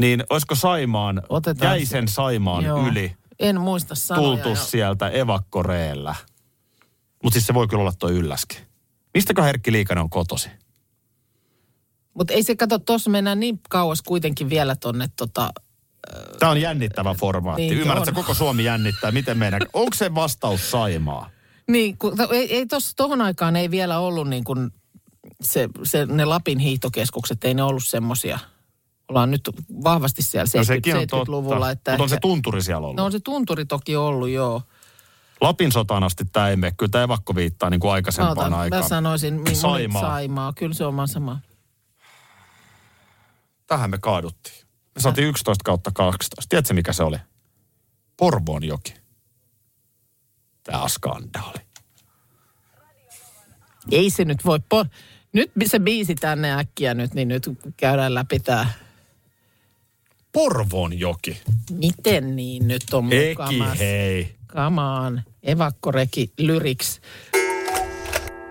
Niin 0.00 0.24
olisiko 0.30 0.54
Saimaan, 0.54 1.22
Otetaan 1.28 1.76
jäisen 1.78 2.08
Saimaan 2.08 2.64
Joo. 2.64 2.86
yli 2.86 3.16
En 3.38 3.60
muista 3.60 3.94
sanoja. 3.94 4.26
tultu 4.28 4.48
ja- 4.48 4.54
sieltä 4.56 5.08
evakkoreellä? 5.08 6.14
Mutta 7.22 7.34
siis 7.34 7.46
se 7.46 7.54
voi 7.54 7.68
kyllä 7.68 7.80
olla 7.80 7.92
toi 7.98 8.12
ylläskin. 8.12 8.58
Mistäkö 9.14 9.42
Herkki 9.42 9.72
Liikanen 9.72 10.02
on 10.04 10.10
kotosi? 10.10 10.48
Mutta 12.14 12.34
ei 12.34 12.42
se, 12.42 12.56
kato, 12.56 12.78
tuossa 12.78 13.10
mennään 13.10 13.40
niin 13.40 13.60
kauas 13.68 14.02
kuitenkin 14.02 14.50
vielä 14.50 14.76
tonne 14.76 15.10
tota, 15.16 15.50
Tämä 16.38 16.50
on 16.52 16.60
jännittävä 16.60 17.14
formaatti. 17.14 17.62
Niin, 17.62 17.70
Niin, 17.70 17.80
Ymmärrätkö, 17.80 18.10
on. 18.10 18.14
koko 18.14 18.34
Suomi 18.34 18.64
jännittää? 18.64 19.10
Miten 19.12 19.38
meidän... 19.38 19.62
Onko 19.72 19.94
se 19.94 20.14
vastaus 20.14 20.70
Saimaa? 20.70 21.30
Niin, 21.70 21.98
kun, 21.98 22.16
ei, 22.30 22.56
ei 22.56 22.66
tuossa 22.66 22.92
tohon 22.96 23.20
aikaan 23.20 23.56
ei 23.56 23.70
vielä 23.70 23.98
ollut 23.98 24.28
niin 24.28 24.44
kuin 24.44 24.70
se, 25.40 25.68
se, 25.82 26.06
ne 26.06 26.24
Lapin 26.24 26.58
hiihtokeskukset, 26.58 27.44
ei 27.44 27.54
ne 27.54 27.62
ollut 27.62 27.84
semmosia. 27.84 28.38
Ollaan 29.08 29.30
nyt 29.30 29.50
vahvasti 29.84 30.22
siellä 30.22 30.44
No 30.44 30.64
70, 30.64 30.74
sekin 30.74 30.96
on 30.96 31.06
totta. 31.06 31.32
70-luvulla. 31.32 31.70
Että 31.70 31.90
Mutta 31.90 32.02
on 32.02 32.08
se 32.08 32.18
tunturi 32.20 32.62
siellä 32.62 32.86
ollut. 32.86 32.96
No 32.96 33.04
on 33.04 33.12
se 33.12 33.20
tunturi 33.20 33.64
toki 33.64 33.96
ollut, 33.96 34.28
joo. 34.28 34.62
Lapin 35.40 35.72
sotaan 35.72 36.02
asti 36.02 36.24
tämä 36.32 36.48
ei 36.48 36.56
mene. 36.56 36.74
Kyllä 36.76 36.90
tämä 36.90 37.04
evakko 37.04 37.34
viittaa 37.34 37.70
niin 37.70 37.80
kuin 37.80 37.92
aikaisempaan 37.92 38.52
Ota, 38.52 38.58
aikaan. 38.58 38.82
Mä 38.82 38.88
sanoisin, 38.88 39.42
Saimaa. 39.52 40.02
Saimaa. 40.02 40.52
Kyllä 40.52 40.74
se 40.74 40.84
on 40.84 41.08
sama. 41.08 41.40
Tähän 43.66 43.90
me 43.90 43.98
kaaduttiin. 43.98 44.66
Me 44.94 45.00
saatiin 45.00 45.28
11 45.28 45.62
kautta 45.64 45.90
12. 45.94 46.48
Tiedätkö 46.48 46.74
mikä 46.74 46.92
se 46.92 47.02
oli? 47.02 47.16
Porvoon 48.16 48.64
joki. 48.64 48.94
Tämä 50.66 50.82
on 50.82 50.90
skandaali. 50.90 51.58
Ei 53.90 54.10
se 54.10 54.24
nyt 54.24 54.44
voi... 54.44 54.58
Po- 54.58 54.88
nyt 55.32 55.50
se 55.66 55.78
biisi 55.78 56.14
tänne 56.14 56.52
äkkiä 56.58 56.94
nyt, 56.94 57.14
niin 57.14 57.28
nyt 57.28 57.50
käydään 57.76 58.14
läpi 58.14 58.40
tää. 58.40 58.72
Porvoon 60.32 60.98
joki. 60.98 61.40
Miten 61.70 62.36
niin 62.36 62.68
nyt 62.68 62.82
on 62.92 63.12
Eki 63.12 63.28
mukamas? 63.28 63.78
hei. 63.78 64.36
Come 64.46 64.80
on, 64.80 65.22
evakkoreki 65.42 66.32
lyriks. 66.38 67.00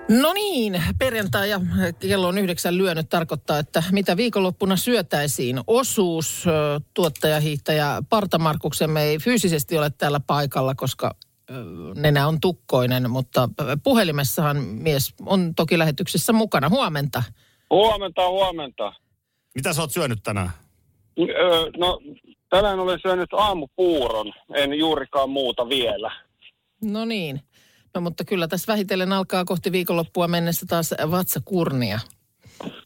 No 0.09 0.33
niin, 0.33 0.83
perjantai 0.99 1.49
ja 1.49 1.61
kello 1.99 2.27
on 2.27 2.37
yhdeksän 2.37 2.77
lyönyt 2.77 3.09
tarkoittaa, 3.09 3.59
että 3.59 3.83
mitä 3.91 4.17
viikonloppuna 4.17 4.75
syötäisiin. 4.75 5.59
Osuus, 5.67 6.45
tuottajahiihtäjä 6.93 8.03
Parta 8.09 8.39
Markuksemme 8.39 9.03
ei 9.03 9.19
fyysisesti 9.19 9.77
ole 9.77 9.89
täällä 9.89 10.19
paikalla, 10.19 10.75
koska 10.75 11.15
nenä 11.95 12.27
on 12.27 12.39
tukkoinen, 12.41 13.09
mutta 13.09 13.49
puhelimessahan 13.83 14.57
mies 14.57 15.13
on 15.25 15.55
toki 15.55 15.77
lähetyksessä 15.79 16.33
mukana. 16.33 16.69
Huomenta. 16.69 17.23
Huomenta, 17.69 18.29
huomenta. 18.29 18.93
Mitä 19.55 19.73
sä 19.73 19.81
oot 19.81 19.91
syönyt 19.91 20.19
tänään? 20.23 20.49
Öö, 21.19 21.71
no, 21.77 21.99
tänään 22.49 22.79
olen 22.79 22.99
syönyt 23.01 23.33
aamupuuron, 23.33 24.33
en 24.53 24.73
juurikaan 24.73 25.29
muuta 25.29 25.69
vielä. 25.69 26.11
No 26.81 27.05
niin. 27.05 27.41
No 27.93 28.01
mutta 28.01 28.25
kyllä 28.25 28.47
tässä 28.47 28.73
vähitellen 28.73 29.13
alkaa 29.13 29.45
kohti 29.45 29.71
viikonloppua 29.71 30.27
mennessä 30.27 30.65
taas 30.69 30.93
vatsakurnia. 31.11 31.99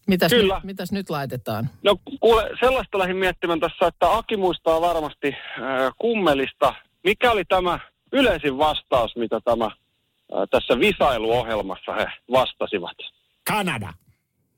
Mitäs, 0.07 0.29
Kyllä. 0.29 0.55
Nyt, 0.55 0.63
mitäs 0.63 0.91
nyt 0.91 1.09
laitetaan? 1.09 1.69
No 1.83 1.95
kuule, 2.19 2.49
sellaista 2.59 2.99
lähdin 2.99 3.17
miettimään 3.17 3.59
tässä, 3.59 3.87
että 3.87 4.17
Aki 4.17 4.37
muistaa 4.37 4.81
varmasti 4.81 5.27
äh, 5.27 5.93
kummelista. 5.97 6.73
Mikä 7.03 7.31
oli 7.31 7.45
tämä 7.45 7.79
yleisin 8.13 8.57
vastaus, 8.57 9.15
mitä 9.15 9.39
tämä 9.45 9.65
äh, 9.65 9.71
tässä 10.51 10.79
visailuohjelmassa 10.79 11.93
he 11.93 12.05
vastasivat? 12.31 12.97
Kanada. 13.47 13.93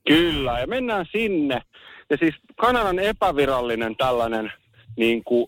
Kyllä, 0.06 0.58
ja 0.60 0.66
mennään 0.66 1.06
sinne. 1.12 1.62
Ja 2.10 2.16
siis 2.16 2.34
Kanadan 2.56 2.98
epävirallinen 2.98 3.96
tällainen 3.96 4.52
niin 4.96 5.24
kuin, 5.24 5.46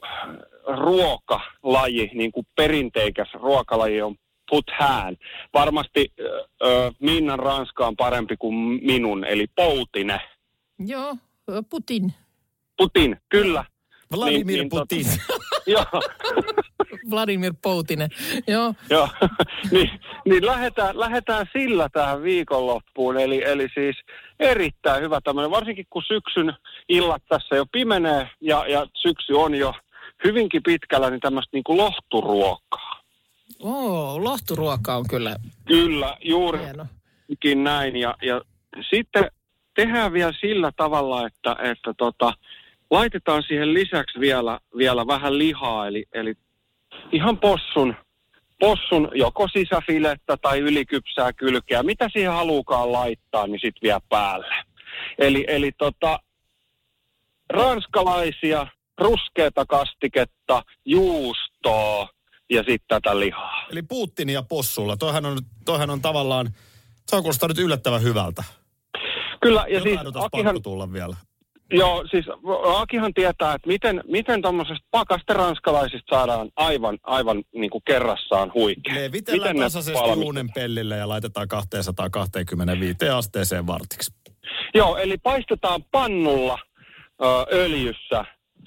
ruokalaji, 0.66 2.10
niin 2.14 2.32
kuin 2.32 2.46
perinteikäs 2.56 3.28
ruokalaji 3.34 4.02
on 4.02 4.16
put 4.50 4.64
hand. 4.78 5.16
Varmasti 5.54 6.12
ö, 6.62 6.92
Minnan 7.00 7.38
ranska 7.38 7.86
on 7.86 7.96
parempi 7.96 8.36
kuin 8.36 8.54
minun, 8.82 9.24
eli 9.24 9.46
poutine. 9.56 10.20
Joo, 10.78 11.16
Putin. 11.70 12.12
Putin, 12.76 13.16
kyllä. 13.28 13.64
Vladimir 14.16 14.46
Niin, 14.46 14.58
niin, 14.58 14.68
Putin. 14.68 15.06
Joo, 15.66 15.84
Vladimir 17.10 17.54
Poutinen. 17.62 18.08
Joo, 18.48 18.74
joo. 18.90 19.08
niin, 19.70 19.90
niin 20.24 20.46
lähdetään, 20.46 21.00
lähdetään 21.00 21.46
sillä 21.52 21.88
tähän 21.88 22.22
viikonloppuun. 22.22 23.16
Eli, 23.16 23.44
eli 23.44 23.68
siis 23.74 23.96
erittäin 24.40 25.02
hyvä 25.02 25.20
tämmöinen, 25.20 25.50
varsinkin 25.50 25.86
kun 25.90 26.02
syksyn 26.08 26.54
illat 26.88 27.22
tässä 27.28 27.56
jo 27.56 27.66
pimenee 27.72 28.28
ja, 28.40 28.66
ja 28.68 28.86
syksy 29.02 29.32
on 29.32 29.54
jo 29.54 29.74
hyvinkin 30.24 30.62
pitkällä, 30.62 31.10
niin 31.10 31.20
tämmöistä 31.20 31.50
niin 31.56 31.64
kuin 31.64 31.76
lohturuokaa. 31.78 33.00
Oo, 33.62 34.24
lohturuoka 34.24 34.96
on 34.96 35.04
kyllä 35.10 35.36
Kyllä, 35.64 36.16
juuri 36.24 36.58
hieno. 36.58 36.86
juurikin 37.28 37.64
näin. 37.64 37.96
Ja, 37.96 38.14
ja 38.22 38.40
sitten 38.90 39.30
tehdään 39.76 40.12
vielä 40.12 40.32
sillä 40.40 40.72
tavalla, 40.76 41.26
että, 41.26 41.56
että 41.62 41.94
tota, 41.98 42.32
laitetaan 42.90 43.42
siihen 43.42 43.74
lisäksi 43.74 44.20
vielä, 44.20 44.60
vielä 44.76 45.06
vähän 45.06 45.38
lihaa, 45.38 45.86
eli, 45.86 46.04
eli 46.12 46.34
ihan 47.12 47.38
possun, 47.38 47.94
possun 48.60 49.08
joko 49.14 49.48
sisäfilettä 49.48 50.36
tai 50.36 50.58
ylikypsää 50.58 51.32
kylkeä, 51.32 51.82
mitä 51.82 52.08
siihen 52.12 52.32
haluukaan 52.32 52.92
laittaa, 52.92 53.46
niin 53.46 53.60
sitten 53.60 53.82
vielä 53.82 54.00
päälle. 54.08 54.54
Eli, 55.18 55.44
eli 55.48 55.72
tota, 55.72 56.18
ranskalaisia, 57.50 58.66
ruskeata 58.98 59.66
kastiketta, 59.66 60.62
juustoa 60.84 62.08
ja 62.50 62.58
sitten 62.58 62.86
tätä 62.88 63.20
lihaa. 63.20 63.66
Eli 63.70 63.82
Putin 63.82 64.28
ja 64.28 64.42
possulla. 64.42 64.96
Toihan 64.96 65.26
on, 65.26 65.38
toihan 65.64 65.90
on 65.90 66.02
tavallaan, 66.02 66.50
se 67.06 67.16
on 67.16 67.24
nyt 67.48 67.58
yllättävän 67.58 68.02
hyvältä. 68.02 68.44
Kyllä, 69.40 69.66
ja 69.68 69.80
siis 69.80 69.92
Jotain 69.92 70.06
on 70.06 70.12
taas 70.12 70.24
Akihan, 70.24 70.62
tulla 70.62 70.92
vielä. 70.92 71.16
Joo, 71.70 72.06
siis 72.10 72.26
Akihan 72.64 73.14
tietää, 73.14 73.54
että 73.54 73.68
miten, 73.68 74.00
miten 74.08 74.42
tuommoisesta 74.42 74.86
pakaste 74.90 75.32
ranskalaisista 75.32 76.16
saadaan 76.16 76.50
aivan, 76.56 76.98
aivan 77.02 77.42
niin 77.54 77.70
kuin 77.70 77.82
kerrassaan 77.86 78.52
huikea. 78.54 78.94
Ne 78.94 79.12
vitellään 79.12 79.42
Miten 79.42 79.56
ne 79.56 79.64
tasaisesti 79.64 80.24
uunen 80.24 80.48
pellille 80.54 80.96
ja 80.96 81.08
laitetaan 81.08 81.48
225 81.48 83.08
asteeseen 83.08 83.66
vartiksi. 83.66 84.12
Joo, 84.74 84.96
eli 84.96 85.18
paistetaan 85.18 85.84
pannulla 85.90 86.58
ö, 87.22 87.24
öljyssä. 87.52 88.24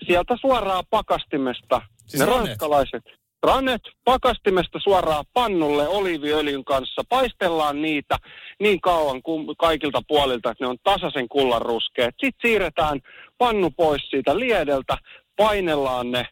Sieltä 0.07 0.36
suoraan 0.41 0.83
pakastimesta 0.89 1.81
Siis 2.07 2.19
ne 2.19 2.25
ranskalaiset 2.25 3.03
ranet 3.43 3.82
pakastimesta 4.04 4.80
suoraan 4.84 5.26
pannulle 5.34 5.88
oliiviöljyn 5.88 6.63
kanssa. 6.65 7.02
Paistellaan 7.10 7.82
niitä 7.82 8.17
niin 8.60 8.82
kauan 8.82 9.21
kuin 9.21 9.47
kaikilta 9.58 10.02
puolilta, 10.08 10.52
että 10.52 10.63
ne 10.63 10.69
on 10.69 10.78
tasaisen 10.84 11.30
kullan 11.30 11.62
ruskeat. 11.62 12.15
Sitten 12.23 12.50
siirretään 12.50 13.00
pannu 13.38 13.71
pois 13.71 14.02
siitä 14.10 14.39
liedeltä, 14.39 14.97
painellaan 15.38 16.12
ne 16.12 16.26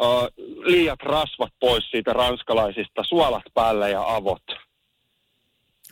ö, 0.00 0.04
liiat 0.64 1.02
rasvat 1.02 1.52
pois 1.60 1.84
siitä 1.90 2.12
ranskalaisista, 2.12 3.02
suolat 3.08 3.44
päälle 3.54 3.90
ja 3.90 4.14
avot. 4.14 4.42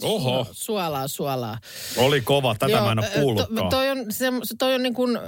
Oho, 0.03 0.47
Suolaa, 0.53 1.09
suolaa. 1.09 1.59
oli 1.97 2.21
kova. 2.21 2.55
Tätä 2.55 2.81
mä 2.81 2.93
en 2.93 2.99
ole 2.99 3.09
kuullutkaan. 3.15 3.71
To, 3.71 3.77
toi 3.77 3.91
on, 3.91 3.99
se, 4.11 4.27
toi 4.59 4.75
on 4.75 4.83
niin 4.83 4.95
kuin, 4.95 5.19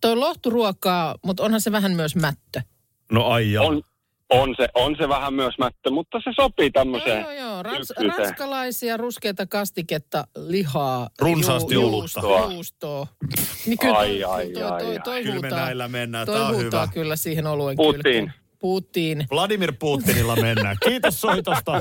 toi 0.00 0.12
on 0.12 0.20
lohturuokaa, 0.20 1.14
mutta 1.24 1.42
onhan 1.42 1.60
se 1.60 1.72
vähän 1.72 1.92
myös 1.92 2.16
mättö. 2.16 2.60
No 3.12 3.26
ai 3.26 3.52
jaa. 3.52 3.64
On, 3.64 3.82
on, 4.30 4.54
se, 4.56 4.68
on 4.74 4.96
se 4.98 5.08
vähän 5.08 5.34
myös 5.34 5.54
mättö, 5.58 5.90
mutta 5.90 6.18
se 6.24 6.30
sopii 6.36 6.70
tämmöiseen. 6.70 7.20
Joo, 7.22 7.32
joo, 7.32 7.46
joo. 7.50 7.62
Rans, 7.62 7.92
ranskalaisia 8.16 8.96
ruskeita 8.96 9.46
kastiketta, 9.46 10.24
lihaa. 10.36 11.08
Runsaasti 11.20 11.74
ju- 11.74 11.80
olutta. 11.88 12.20
juustoa. 12.22 12.52
juustoa. 12.52 13.06
Niin 13.66 13.78
kyllä 13.78 13.98
Ai, 13.98 14.06
toi, 14.08 14.24
ai, 14.24 14.48
toi, 14.52 14.62
ai, 14.62 14.80
toi, 14.82 14.90
ai. 14.96 15.00
toi, 15.04 15.22
Kyllä 15.22 15.34
me 15.34 15.40
huutaa, 15.40 15.64
näillä 15.64 15.88
mennään. 15.88 16.26
toi 16.26 16.40
on 16.40 16.54
huutaa 16.54 16.82
hyvä. 16.86 16.92
kyllä 16.92 17.16
siihen 17.16 17.46
oluen 17.46 17.76
Putin. 17.76 18.02
kylkeen. 18.02 18.32
Putin. 18.58 19.26
Vladimir 19.30 19.72
Putinilla 19.78 20.36
mennään. 20.36 20.76
Kiitos 20.84 21.20
soitosta, 21.20 21.80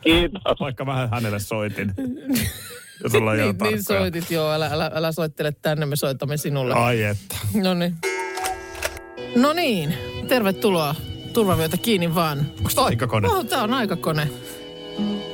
Kiitos. 0.00 0.42
vaikka 0.60 0.84
mä 0.84 1.08
hänelle 1.12 1.38
soitin. 1.38 1.92
Jos 3.02 3.14
ollaan 3.14 3.38
Niin, 3.38 3.56
niin 3.62 3.82
soitit, 3.82 4.30
joo. 4.30 4.50
Älä, 4.52 4.66
älä, 4.72 4.90
älä 4.94 5.12
soittele 5.12 5.52
tänne, 5.62 5.86
me 5.86 5.96
soitamme 5.96 6.36
sinulle. 6.36 6.74
Ai 6.74 7.02
että. 7.02 7.36
No 7.62 7.74
niin. 7.74 7.94
No 9.36 9.52
niin, 9.52 9.94
tervetuloa. 10.28 10.94
Turvavyötä 11.36 11.76
kiinni 11.76 12.14
vaan. 12.14 12.38
Onko 12.58 12.70
tää 12.74 12.84
aikakone? 12.84 13.28
Oh, 13.28 13.44
tää 13.44 13.62
on 13.62 13.74
aikakone. 13.74 14.30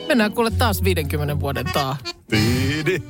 Mennään 0.08 0.32
kuule 0.32 0.50
taas 0.50 0.84
50 0.84 1.40
vuoden 1.40 1.66
taa. 1.72 1.96
Tiidi. 2.30 3.02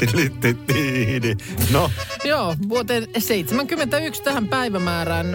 Tiidi, 0.00 0.54
tiidi. 0.54 1.36
No, 1.72 1.90
Joo, 2.24 2.56
vuoteen 2.68 3.06
71 3.18 4.22
tähän 4.22 4.48
päivämäärään 4.48 5.26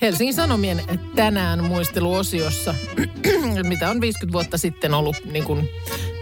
Helsingin 0.00 0.34
Sanomien 0.34 0.82
tänään 1.16 1.64
muisteluosiossa, 1.64 2.74
mitä 3.68 3.90
on 3.90 4.00
50 4.00 4.32
vuotta 4.32 4.58
sitten 4.58 4.94
ollut 4.94 5.16
niin 5.24 5.44
kuin 5.44 5.68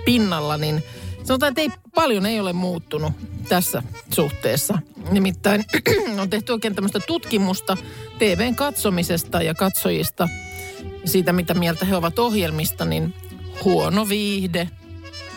pinnalla, 0.05 0.57
niin 0.57 0.83
sanotaan, 1.29 1.51
että 1.51 1.61
ei, 1.61 1.71
paljon 1.95 2.27
ei 2.27 2.41
ole 2.41 2.53
muuttunut 2.53 3.13
tässä 3.49 3.83
suhteessa. 4.15 4.79
Nimittäin 5.11 5.65
on 6.23 6.31
tehty 6.31 6.53
oikein 6.53 6.75
tämmöistä 6.75 7.01
tutkimusta 7.07 7.77
TVn 8.19 8.55
katsomisesta 8.55 9.43
ja 9.43 9.55
katsojista, 9.55 10.29
siitä 11.05 11.33
mitä 11.33 11.55
mieltä 11.55 11.85
he 11.85 11.97
ovat 11.97 12.19
ohjelmista, 12.19 12.85
niin 12.85 13.15
huono 13.65 14.09
viihde 14.09 14.71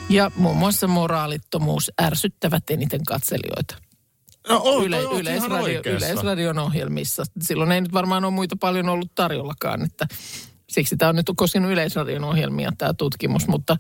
ja 0.10 0.32
muun 0.36 0.58
muassa 0.58 0.88
moraalittomuus 0.88 1.92
ärsyttävät 2.02 2.64
eniten 2.70 3.06
katselijoita. 3.06 3.76
No 4.50 4.62
on, 4.64 4.86
Yle, 4.86 5.08
oot 5.08 5.20
yleisradio, 5.20 5.82
yleisradion 5.86 6.60
ohjelmissa. 6.60 7.24
Silloin 7.42 7.72
ei 7.72 7.82
nyt 7.82 7.94
varmaan 7.94 8.26
ole 8.26 8.34
muita 8.34 8.56
paljon 8.56 8.90
ollut 8.90 9.12
tarjollakaan, 9.16 9.86
että 9.86 10.08
siksi 10.70 10.98
tämä 10.98 11.10
on 11.10 11.16
nyt 11.16 11.32
koskenut 11.36 11.72
yleisradion 11.72 12.24
ohjelmia 12.24 12.72
tämä 12.78 12.94
tutkimus, 12.94 13.48
mutta 13.48 13.78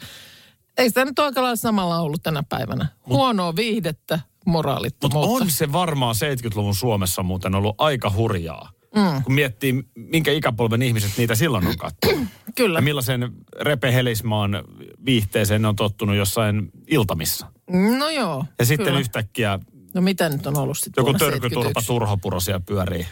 ei 0.78 0.90
sitä 0.90 1.06
nyt 1.06 1.20
aika 1.20 1.42
lailla 1.42 1.56
samalla 1.56 2.00
ollut 2.00 2.24
tänä 2.24 2.44
päivänä. 2.50 2.88
Huonoa 3.08 3.56
viihdettä, 3.56 4.16
Mutta 4.16 4.50
moraalittomuutta. 4.52 5.44
on 5.44 5.50
se 5.50 5.72
varmaan 5.72 6.16
70-luvun 6.16 6.76
Suomessa 6.76 7.24
muuten 7.24 7.56
ollut 7.56 7.76
aika 7.78 8.10
hurjaa. 8.16 8.70
Mm. 8.96 9.24
Kun 9.24 9.34
miettii, 9.34 9.84
minkä 9.96 10.32
ikäpolven 10.32 10.82
ihmiset 10.82 11.12
niitä 11.18 11.36
silloin 11.36 11.68
on 11.68 11.78
katsonut. 11.78 12.28
Kyllä. 12.56 12.78
Ja 12.78 12.82
millaisen 12.84 13.32
Repe 13.62 13.94
Helismaan 13.94 14.64
viihteeseen 15.06 15.62
ne 15.62 15.68
on 15.68 15.76
tottunut 15.76 16.16
jossain 16.16 16.70
iltamissa. 16.88 17.52
No 18.00 18.10
joo. 18.10 18.46
Ja 18.60 18.66
sitten 18.66 18.86
kyllä. 18.88 19.00
yhtäkkiä 19.00 19.60
No 19.94 20.02
mitä 20.02 20.30
nyt 20.30 20.48
on 20.48 20.58
ollut 20.58 20.78
sitten 20.78 21.02
joku 21.02 21.14
törkyturpa 21.14 21.42
71? 21.52 21.88
turhapuro 21.88 22.40
siellä 22.40 22.62
pyörii. 22.66 23.06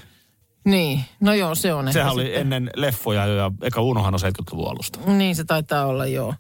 Niin, 0.66 1.00
no 1.20 1.34
joo, 1.34 1.56
se 1.56 1.74
on 1.74 1.88
ehkä 1.88 1.94
Sehän 2.00 2.14
oli 2.14 2.24
sitten. 2.24 2.42
ennen 2.42 2.70
leffoja 2.76 3.26
jo 3.26 3.36
ja 3.36 3.52
eka 3.62 3.82
Unohan 3.82 4.14
on 4.14 4.20
70-luvun 4.20 4.72
alusta. 4.72 5.00
Niin 5.06 5.36
se 5.36 5.44
taitaa 5.44 5.86
olla, 5.86 6.06
joo. 6.06 6.34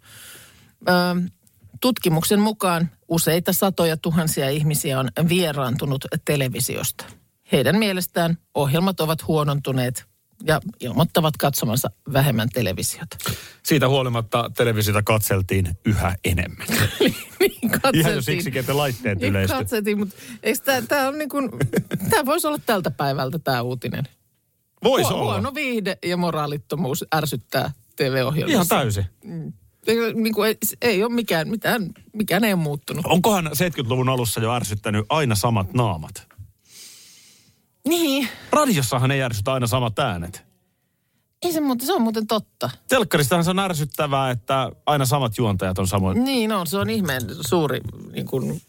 Ö, 0.89 0.91
tutkimuksen 1.81 2.39
mukaan 2.39 2.89
useita 3.07 3.53
satoja 3.53 3.97
tuhansia 3.97 4.49
ihmisiä 4.49 4.99
on 4.99 5.09
vieraantunut 5.29 6.05
televisiosta. 6.25 7.05
Heidän 7.51 7.75
mielestään 7.77 8.37
ohjelmat 8.55 8.99
ovat 8.99 9.27
huonontuneet 9.27 10.05
ja 10.43 10.61
ilmoittavat 10.79 11.37
katsomansa 11.37 11.89
vähemmän 12.13 12.49
televisiota. 12.49 13.17
Siitä 13.63 13.89
huolimatta 13.89 14.51
televisiota 14.57 15.03
katseltiin 15.03 15.77
yhä 15.85 16.15
enemmän. 16.23 16.67
niin 17.39 17.69
katseltiin. 17.71 17.99
Ihan 17.99 18.13
jo 18.15 18.21
siksi, 18.21 18.59
että 18.59 18.77
laitteet 18.77 19.19
Niin 19.19 19.29
yleistyi. 19.29 19.57
katseltiin, 19.59 19.99
mutta 19.99 20.15
tämä, 20.87 21.07
on 21.07 21.17
niin 21.17 21.29
kuin, 21.29 21.49
tämä 22.09 22.25
voisi 22.25 22.47
olla 22.47 22.59
tältä 22.65 22.91
päivältä 22.91 23.39
tämä 23.39 23.61
uutinen. 23.61 24.03
Voisi 24.83 25.09
Huo- 25.09 25.19
olla. 25.21 25.31
Huono 25.33 25.55
viihde 25.55 25.97
ja 26.05 26.17
moraalittomuus 26.17 27.05
ärsyttää 27.15 27.71
TV-ohjelmissa. 27.95 28.55
Ihan 28.55 28.67
täysin. 28.67 29.05
Ei, 29.23 29.51
niin 29.87 30.33
kuin, 30.33 30.47
ei, 30.47 30.55
ei 30.81 31.03
ole 31.03 31.13
mikään, 31.13 31.49
mitään, 31.49 31.89
mikään 32.13 32.43
ei 32.43 32.53
ole 32.53 32.61
muuttunut. 32.61 33.05
Onkohan 33.05 33.45
70-luvun 33.45 34.09
alussa 34.09 34.41
jo 34.41 34.53
ärsyttänyt 34.53 35.05
aina 35.09 35.35
samat 35.35 35.73
naamat? 35.73 36.27
Niin, 37.87 38.29
Radiossahan 38.51 39.11
ei 39.11 39.21
ärsytä 39.21 39.53
aina 39.53 39.67
samat 39.67 39.99
äänet. 39.99 40.48
Ei 41.45 41.54
se, 41.54 41.60
muuten, 41.60 41.88
se 41.88 41.93
on 41.93 42.02
muuten 42.02 42.28
totta. 42.28 42.69
Telkkaristahan 42.88 43.43
se 43.43 43.49
on 43.49 43.60
ärsyttävää, 43.60 44.32
että 44.32 44.71
aina 44.86 45.06
samat 45.06 45.38
juontajat 45.38 45.80
on 45.80 45.88
samoin. 45.88 46.23
Niin 46.23 46.52
on, 46.52 46.67
se 46.67 46.78
on 46.78 46.89
ihmeen 46.89 47.21
suuri 47.47 47.80
niin 48.12 48.25
kuin, 48.25 48.62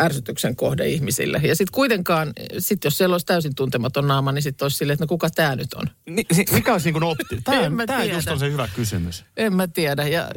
ärsytyksen 0.00 0.56
kohde 0.56 0.88
ihmisille. 0.88 1.40
Ja 1.44 1.56
sitten 1.56 1.74
kuitenkaan, 1.74 2.32
sit 2.58 2.84
jos 2.84 2.98
siellä 2.98 3.14
olisi 3.14 3.26
täysin 3.26 3.54
tuntematon 3.54 4.08
naama, 4.08 4.32
niin 4.32 4.42
sitten 4.42 4.64
olisi 4.64 4.76
silleen, 4.76 4.94
että 4.94 5.04
no 5.04 5.08
kuka 5.08 5.30
tämä 5.30 5.56
nyt 5.56 5.74
on? 5.74 5.86
Ni, 6.06 6.22
mikä 6.52 6.72
olisi 6.72 6.86
niin 6.86 6.92
kuin 6.92 7.04
opti? 7.04 7.40
Tämä, 7.44 7.70
mä 7.70 7.86
tämä 7.86 8.04
just 8.04 8.28
on 8.28 8.38
se 8.38 8.50
hyvä 8.50 8.68
kysymys. 8.74 9.24
En 9.36 9.54
mä 9.54 9.68
tiedä. 9.68 10.08
Ja, 10.08 10.30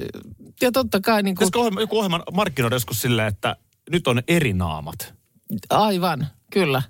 ja 0.62 0.72
totta 0.72 1.02
kai 1.02 1.24
niin 1.24 1.36
kuin, 1.36 1.50
ohjelma, 1.56 1.82
joku 1.82 1.98
ohjelman 1.98 2.24
markkinoida 2.34 2.76
joskus 2.76 3.02
silleen, 3.02 3.28
että 3.28 3.56
nyt 3.92 4.08
on 4.08 4.24
eri 4.28 4.54
naamat. 4.54 5.14
aivan, 5.70 6.28
kyllä. 6.52 6.82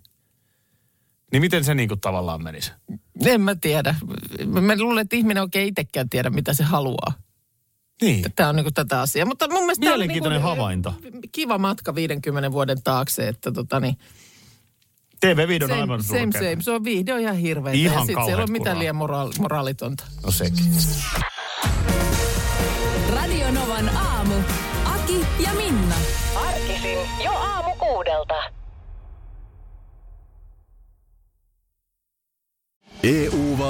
Niin 1.32 1.42
miten 1.42 1.64
se 1.64 1.76
niin 1.76 1.90
kuin 1.90 2.00
tavallaan 2.00 2.44
menisi? 2.44 2.72
En 3.26 3.41
mä 3.41 3.56
tiedä. 3.56 3.95
Mä 4.45 4.76
luulen, 4.78 5.02
että 5.02 5.15
ihminen 5.15 5.43
oikein 5.43 5.67
itsekään 5.67 6.10
tiedä, 6.10 6.30
mitä 6.30 6.54
se 6.54 6.63
haluaa. 6.63 7.13
Niin. 8.02 8.26
Tämä 8.36 8.49
on 8.49 8.56
niin 8.56 8.73
tätä 8.73 9.02
asiaa. 9.02 9.26
Mutta 9.26 9.47
mun 9.49 9.62
mielestä 9.62 9.82
tää 9.82 9.93
on 9.93 9.99
Mielenkiintoinen 9.99 10.41
niinku 10.41 10.49
havainto. 10.49 10.93
Kiva 11.32 11.58
matka 11.58 11.95
50 11.95 12.52
vuoden 12.52 12.84
taakse, 12.84 13.28
että 13.28 13.52
tota 13.52 13.80
niin, 13.80 13.97
TV-video 15.26 15.65
on 15.65 15.69
same, 15.69 15.82
aivan 15.82 16.04
same, 16.04 16.19
surkea. 16.19 16.41
same. 16.41 16.62
Se 16.63 16.71
on 16.71 16.84
viihde 16.84 17.13
on 17.13 17.19
ihan 17.19 17.36
hirveä. 17.36 17.73
Ihan 17.73 17.99
ja 17.99 18.06
sitten 18.06 18.26
siellä 18.26 18.43
on 18.43 18.52
mitään 18.52 18.80
liian 18.80 18.95
moraal, 18.95 19.32
moraalitonta. 19.39 20.04
No 20.26 20.32
sekin. 20.32 20.65
Radio 23.10 23.52
Novan 23.52 23.89
aamu. 23.97 24.34
Aki 24.86 25.26
ja 25.43 25.54
Minna. 25.54 25.95
Arkisin 26.36 26.97
jo 27.23 27.32
aamu 27.32 27.76
kuudelta. 27.76 28.53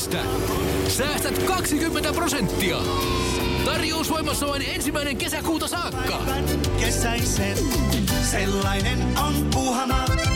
Netistä. 0.00 0.22
Säästät 0.88 1.42
20 1.42 2.12
prosenttia. 2.12 2.76
Tarjous 3.64 4.10
voimassa 4.10 4.46
vain 4.46 4.62
ensimmäinen 4.62 5.16
kesäkuuta 5.16 5.68
saakka. 5.68 6.22
Kesäisen, 6.80 7.56
sellainen 8.30 8.98
on 9.18 9.34
Puuhamaa. 9.54 10.29